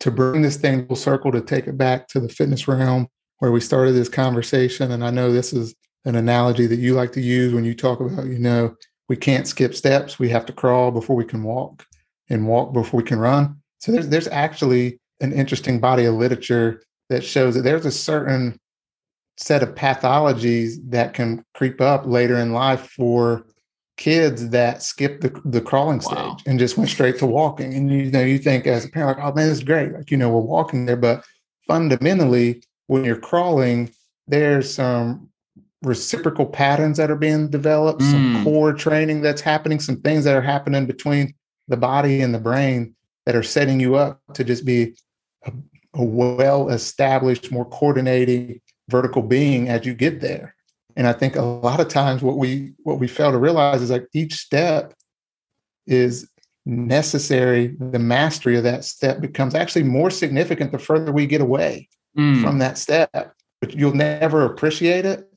to 0.00 0.10
bring 0.10 0.42
this 0.42 0.56
thing 0.56 0.86
full 0.86 0.96
circle 0.96 1.30
to 1.30 1.40
take 1.40 1.66
it 1.66 1.76
back 1.76 2.08
to 2.08 2.20
the 2.20 2.28
fitness 2.28 2.66
realm 2.66 3.06
where 3.38 3.52
we 3.52 3.60
started 3.60 3.92
this 3.92 4.08
conversation 4.08 4.92
and 4.92 5.04
i 5.04 5.10
know 5.10 5.32
this 5.32 5.52
is 5.52 5.74
an 6.04 6.16
analogy 6.16 6.66
that 6.66 6.78
you 6.78 6.94
like 6.94 7.12
to 7.12 7.20
use 7.20 7.52
when 7.52 7.64
you 7.64 7.74
talk 7.74 8.00
about 8.00 8.26
you 8.26 8.38
know 8.38 8.74
we 9.12 9.16
can't 9.16 9.46
skip 9.46 9.74
steps. 9.74 10.18
We 10.18 10.30
have 10.30 10.46
to 10.46 10.54
crawl 10.54 10.90
before 10.90 11.16
we 11.16 11.26
can 11.26 11.42
walk 11.42 11.84
and 12.30 12.48
walk 12.48 12.72
before 12.72 12.96
we 12.96 13.04
can 13.04 13.18
run. 13.18 13.60
So 13.78 13.92
there's 13.92 14.08
there's 14.08 14.28
actually 14.28 15.00
an 15.20 15.34
interesting 15.34 15.80
body 15.80 16.06
of 16.06 16.14
literature 16.14 16.82
that 17.10 17.22
shows 17.22 17.54
that 17.54 17.60
there's 17.60 17.84
a 17.84 17.90
certain 17.90 18.58
set 19.36 19.62
of 19.62 19.74
pathologies 19.74 20.76
that 20.88 21.12
can 21.12 21.44
creep 21.52 21.82
up 21.82 22.06
later 22.06 22.36
in 22.36 22.54
life 22.54 22.88
for 22.96 23.44
kids 24.02 24.48
that 24.48 24.82
skip 24.82 25.20
the, 25.20 25.40
the 25.44 25.60
crawling 25.60 26.00
stage 26.00 26.16
wow. 26.16 26.36
and 26.44 26.58
just 26.58 26.76
went 26.76 26.90
straight 26.90 27.16
to 27.16 27.24
walking. 27.24 27.72
And 27.72 27.88
you 27.88 28.10
know, 28.10 28.24
you 28.24 28.36
think 28.36 28.66
as 28.66 28.84
a 28.84 28.88
parent, 28.88 29.16
like, 29.16 29.24
oh 29.24 29.32
man, 29.32 29.48
it's 29.48 29.62
great. 29.62 29.92
Like, 29.92 30.10
you 30.10 30.16
know, 30.16 30.28
we're 30.28 30.40
walking 30.40 30.86
there. 30.86 30.96
But 30.96 31.24
fundamentally, 31.68 32.64
when 32.88 33.04
you're 33.04 33.14
crawling, 33.14 33.92
there's 34.26 34.74
some 34.74 35.28
reciprocal 35.82 36.46
patterns 36.46 36.96
that 36.96 37.12
are 37.12 37.16
being 37.16 37.48
developed, 37.48 38.00
mm. 38.00 38.10
some 38.10 38.42
core 38.42 38.72
training 38.72 39.20
that's 39.20 39.40
happening, 39.40 39.78
some 39.78 40.00
things 40.00 40.24
that 40.24 40.34
are 40.34 40.42
happening 40.42 40.84
between 40.84 41.32
the 41.68 41.76
body 41.76 42.22
and 42.22 42.34
the 42.34 42.40
brain 42.40 42.96
that 43.24 43.36
are 43.36 43.42
setting 43.44 43.78
you 43.78 43.94
up 43.94 44.20
to 44.34 44.42
just 44.42 44.64
be 44.64 44.96
a, 45.44 45.52
a 45.94 46.02
well 46.04 46.70
established, 46.70 47.52
more 47.52 47.66
coordinating 47.66 48.60
vertical 48.88 49.22
being 49.22 49.68
as 49.68 49.86
you 49.86 49.94
get 49.94 50.20
there. 50.20 50.56
And 50.96 51.06
I 51.06 51.12
think 51.12 51.36
a 51.36 51.42
lot 51.42 51.80
of 51.80 51.88
times 51.88 52.22
what 52.22 52.38
we 52.38 52.72
what 52.82 52.98
we 52.98 53.08
fail 53.08 53.32
to 53.32 53.38
realize 53.38 53.82
is 53.82 53.90
like 53.90 54.06
each 54.12 54.34
step 54.34 54.94
is 55.86 56.28
necessary. 56.66 57.74
The 57.78 57.98
mastery 57.98 58.56
of 58.56 58.64
that 58.64 58.84
step 58.84 59.20
becomes 59.20 59.54
actually 59.54 59.84
more 59.84 60.10
significant 60.10 60.72
the 60.72 60.78
further 60.78 61.12
we 61.12 61.26
get 61.26 61.40
away 61.40 61.88
mm. 62.16 62.42
from 62.42 62.58
that 62.58 62.78
step. 62.78 63.34
But 63.60 63.74
you'll 63.74 63.94
never 63.94 64.44
appreciate 64.44 65.04
it 65.04 65.28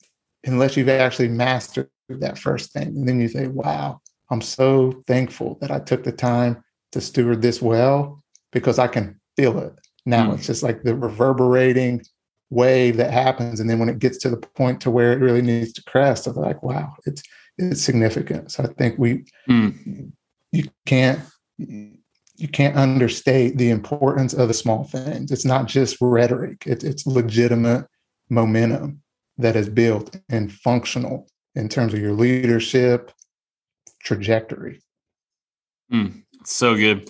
unless 0.46 0.76
you've 0.76 0.90
actually 0.90 1.30
mastered 1.30 1.90
that 2.10 2.38
first 2.38 2.72
thing. 2.72 2.88
And 2.88 3.08
then 3.08 3.20
you 3.20 3.28
say, 3.28 3.48
wow, 3.48 4.02
I'm 4.30 4.42
so 4.42 5.04
thankful 5.08 5.58
that 5.62 5.72
I 5.72 5.80
took 5.80 6.04
the 6.04 6.12
time 6.12 6.64
to 6.92 7.02
steward 7.02 7.42
this 7.42 7.62
well 7.62 8.24
because 8.52 8.80
I 8.80 8.88
can 8.88 9.20
feel 9.36 9.58
it. 9.60 9.74
Now 10.06 10.32
mm. 10.32 10.36
it's 10.36 10.48
just 10.48 10.64
like 10.64 10.84
the 10.84 10.96
reverberating 10.96 12.04
wave 12.50 12.98
that 12.98 13.12
happens. 13.12 13.60
And 13.60 13.70
then 13.70 13.80
when 13.80 13.90
it 13.90 14.00
gets 14.00 14.18
to 14.20 14.30
the 14.30 14.38
point 14.38 14.82
to 14.82 14.92
where 14.92 15.14
it 15.14 15.20
really 15.20 15.42
needs 15.42 15.74
to 15.74 15.84
crest, 15.84 16.28
I'm 16.28 16.36
like, 16.36 16.62
wow, 16.64 16.96
it's 17.06 17.24
it's 17.58 17.82
significant. 17.82 18.52
So 18.52 18.64
I 18.64 18.68
think 18.68 19.00
we 19.00 19.26
mm. 19.50 20.12
you 20.52 20.70
can't 20.86 21.20
you 21.58 22.48
can't 22.52 22.76
understate 22.76 23.58
the 23.58 23.70
importance 23.70 24.34
of 24.34 24.48
the 24.48 24.54
small 24.54 24.84
things. 24.84 25.32
It's 25.32 25.46
not 25.46 25.68
just 25.68 25.98
rhetoric, 26.02 26.66
it, 26.66 26.84
it's 26.84 27.06
legitimate 27.06 27.88
momentum 28.30 29.02
that 29.38 29.56
is 29.56 29.70
built 29.70 30.18
and 30.30 30.52
functional 30.52 31.28
in 31.56 31.70
terms 31.70 31.94
of 31.94 32.00
your 32.00 32.14
leadership 32.14 33.12
trajectory. 34.04 34.82
Mm, 35.92 36.24
so 36.44 36.76
good. 36.76 37.10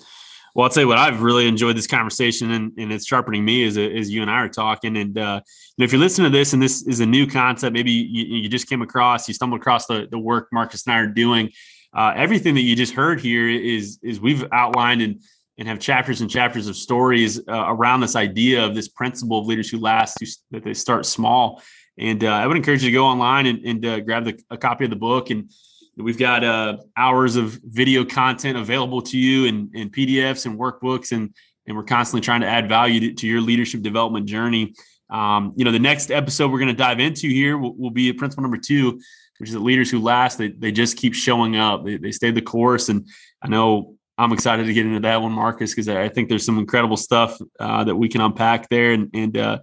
Well, 0.55 0.63
I'll 0.63 0.69
tell 0.69 0.83
you 0.83 0.87
what, 0.87 0.97
I've 0.97 1.21
really 1.21 1.47
enjoyed 1.49 1.75
this 1.75 1.85
conversation 1.85 2.51
and, 2.51 2.71
and 2.77 2.93
it's 2.93 3.05
sharpening 3.05 3.43
me 3.43 3.65
as, 3.65 3.77
as 3.77 4.09
you 4.09 4.21
and 4.21 4.31
I 4.31 4.35
are 4.35 4.49
talking. 4.49 4.95
And 4.95 5.17
uh, 5.17 5.41
know, 5.77 5.83
if 5.83 5.91
you're 5.91 5.99
listening 5.99 6.31
to 6.31 6.37
this 6.37 6.53
and 6.53 6.63
this 6.63 6.81
is 6.87 7.01
a 7.01 7.05
new 7.05 7.27
concept, 7.27 7.73
maybe 7.73 7.91
you, 7.91 8.37
you 8.37 8.47
just 8.47 8.69
came 8.69 8.81
across, 8.81 9.27
you 9.27 9.33
stumbled 9.33 9.59
across 9.59 9.85
the, 9.85 10.07
the 10.09 10.17
work 10.17 10.47
Marcus 10.53 10.87
and 10.87 10.95
I 10.95 10.99
are 10.99 11.07
doing. 11.07 11.51
Uh, 11.93 12.13
everything 12.15 12.55
that 12.55 12.61
you 12.61 12.73
just 12.73 12.93
heard 12.93 13.19
here 13.19 13.49
is 13.49 13.99
is 14.01 14.19
we've 14.19 14.45
outlined 14.51 15.01
and 15.01 15.21
and 15.57 15.67
have 15.67 15.79
chapters 15.79 16.21
and 16.21 16.29
chapters 16.29 16.67
of 16.67 16.75
stories 16.75 17.39
uh, 17.47 17.65
around 17.67 18.01
this 18.01 18.15
idea 18.15 18.65
of 18.65 18.75
this 18.75 18.87
principle 18.87 19.39
of 19.39 19.45
leaders 19.45 19.69
who 19.69 19.79
last, 19.79 20.17
who, 20.19 20.25
that 20.51 20.63
they 20.63 20.73
start 20.73 21.05
small. 21.05 21.61
And 21.97 22.23
uh, 22.25 22.27
I 22.27 22.45
would 22.45 22.57
encourage 22.57 22.83
you 22.83 22.89
to 22.89 22.93
go 22.93 23.05
online 23.05 23.45
and, 23.45 23.65
and 23.65 23.85
uh, 23.85 23.99
grab 24.01 24.25
the, 24.25 24.37
a 24.49 24.57
copy 24.57 24.83
of 24.83 24.89
the 24.89 24.97
book. 24.97 25.29
And 25.29 25.49
we've 25.97 26.17
got 26.17 26.43
uh, 26.43 26.77
hours 26.97 27.35
of 27.35 27.59
video 27.63 28.03
content 28.03 28.57
available 28.57 29.01
to 29.01 29.17
you 29.17 29.47
and, 29.47 29.73
and 29.75 29.91
PDFs 29.91 30.45
and 30.45 30.59
workbooks. 30.59 31.11
And, 31.11 31.33
and 31.67 31.75
we're 31.75 31.83
constantly 31.83 32.21
trying 32.21 32.41
to 32.41 32.47
add 32.47 32.67
value 32.67 32.99
to, 32.99 33.13
to 33.13 33.27
your 33.27 33.41
leadership 33.41 33.81
development 33.81 34.25
journey. 34.27 34.73
Um, 35.09 35.53
you 35.55 35.63
know, 35.63 35.71
the 35.71 35.79
next 35.79 36.11
episode 36.11 36.51
we're 36.51 36.59
going 36.59 36.67
to 36.67 36.73
dive 36.73 36.99
into 36.99 37.27
here 37.27 37.57
will, 37.57 37.75
will 37.75 37.91
be 37.91 38.11
principle 38.13 38.41
number 38.41 38.57
two, 38.57 38.99
which 39.37 39.49
is 39.49 39.53
that 39.53 39.61
leaders 39.61 39.89
who 39.89 39.99
last, 39.99 40.37
they, 40.37 40.49
they 40.49 40.71
just 40.71 40.97
keep 40.97 41.13
showing 41.13 41.55
up. 41.55 41.85
They, 41.85 41.97
they 41.97 42.11
stay 42.11 42.31
the 42.31 42.41
course. 42.41 42.89
And 42.89 43.07
I 43.41 43.47
know 43.47 43.95
I'm 44.17 44.33
excited 44.33 44.65
to 44.65 44.73
get 44.73 44.85
into 44.85 45.01
that 45.01 45.21
one, 45.21 45.31
Marcus, 45.31 45.71
because 45.71 45.89
I 45.89 46.09
think 46.09 46.29
there's 46.29 46.45
some 46.45 46.57
incredible 46.57 46.97
stuff 46.97 47.39
uh, 47.59 47.83
that 47.83 47.95
we 47.95 48.09
can 48.09 48.21
unpack 48.21 48.69
there. 48.69 48.91
And, 48.91 49.09
and 49.13 49.37
uh, 49.37 49.59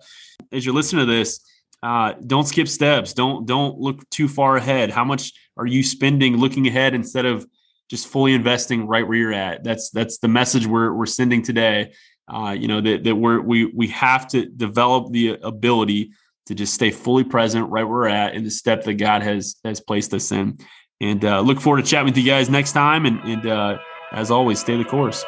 as 0.50 0.64
you're 0.64 0.74
listening 0.74 1.06
to 1.06 1.12
this, 1.12 1.40
uh, 1.82 2.14
don't 2.26 2.46
skip 2.46 2.68
steps. 2.68 3.12
Don't 3.12 3.46
don't 3.46 3.78
look 3.78 4.08
too 4.10 4.28
far 4.28 4.56
ahead. 4.56 4.90
How 4.90 5.04
much 5.04 5.32
are 5.56 5.66
you 5.66 5.82
spending 5.82 6.36
looking 6.36 6.66
ahead 6.68 6.94
instead 6.94 7.26
of 7.26 7.46
just 7.90 8.06
fully 8.06 8.34
investing 8.34 8.86
right 8.86 9.06
where 9.06 9.18
you're 9.18 9.32
at? 9.32 9.64
That's 9.64 9.90
that's 9.90 10.18
the 10.18 10.28
message 10.28 10.66
we're 10.66 10.92
we're 10.92 11.06
sending 11.06 11.42
today. 11.42 11.92
Uh, 12.32 12.54
you 12.58 12.68
know 12.68 12.80
that 12.80 13.04
that 13.04 13.16
we're 13.16 13.40
we 13.40 13.66
we 13.66 13.88
have 13.88 14.28
to 14.28 14.46
develop 14.46 15.12
the 15.12 15.38
ability 15.42 16.12
to 16.46 16.54
just 16.54 16.74
stay 16.74 16.90
fully 16.90 17.24
present 17.24 17.68
right 17.70 17.84
where 17.84 17.92
we're 17.92 18.08
at 18.08 18.34
in 18.34 18.44
the 18.44 18.50
step 18.50 18.84
that 18.84 18.94
God 18.94 19.22
has 19.22 19.56
has 19.64 19.80
placed 19.80 20.14
us 20.14 20.30
in. 20.30 20.58
And 21.00 21.24
uh, 21.24 21.40
look 21.40 21.60
forward 21.60 21.84
to 21.84 21.90
chatting 21.90 22.06
with 22.06 22.16
you 22.16 22.24
guys 22.24 22.48
next 22.48 22.72
time. 22.72 23.06
And, 23.06 23.18
and 23.24 23.44
uh, 23.44 23.78
as 24.12 24.30
always, 24.30 24.60
stay 24.60 24.76
the 24.76 24.84
course. 24.84 25.24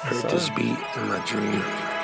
Heard 0.00 0.28
this 0.28 0.50
beat 0.50 0.76
in 0.96 1.08
my 1.08 1.22
dream. 1.24 1.95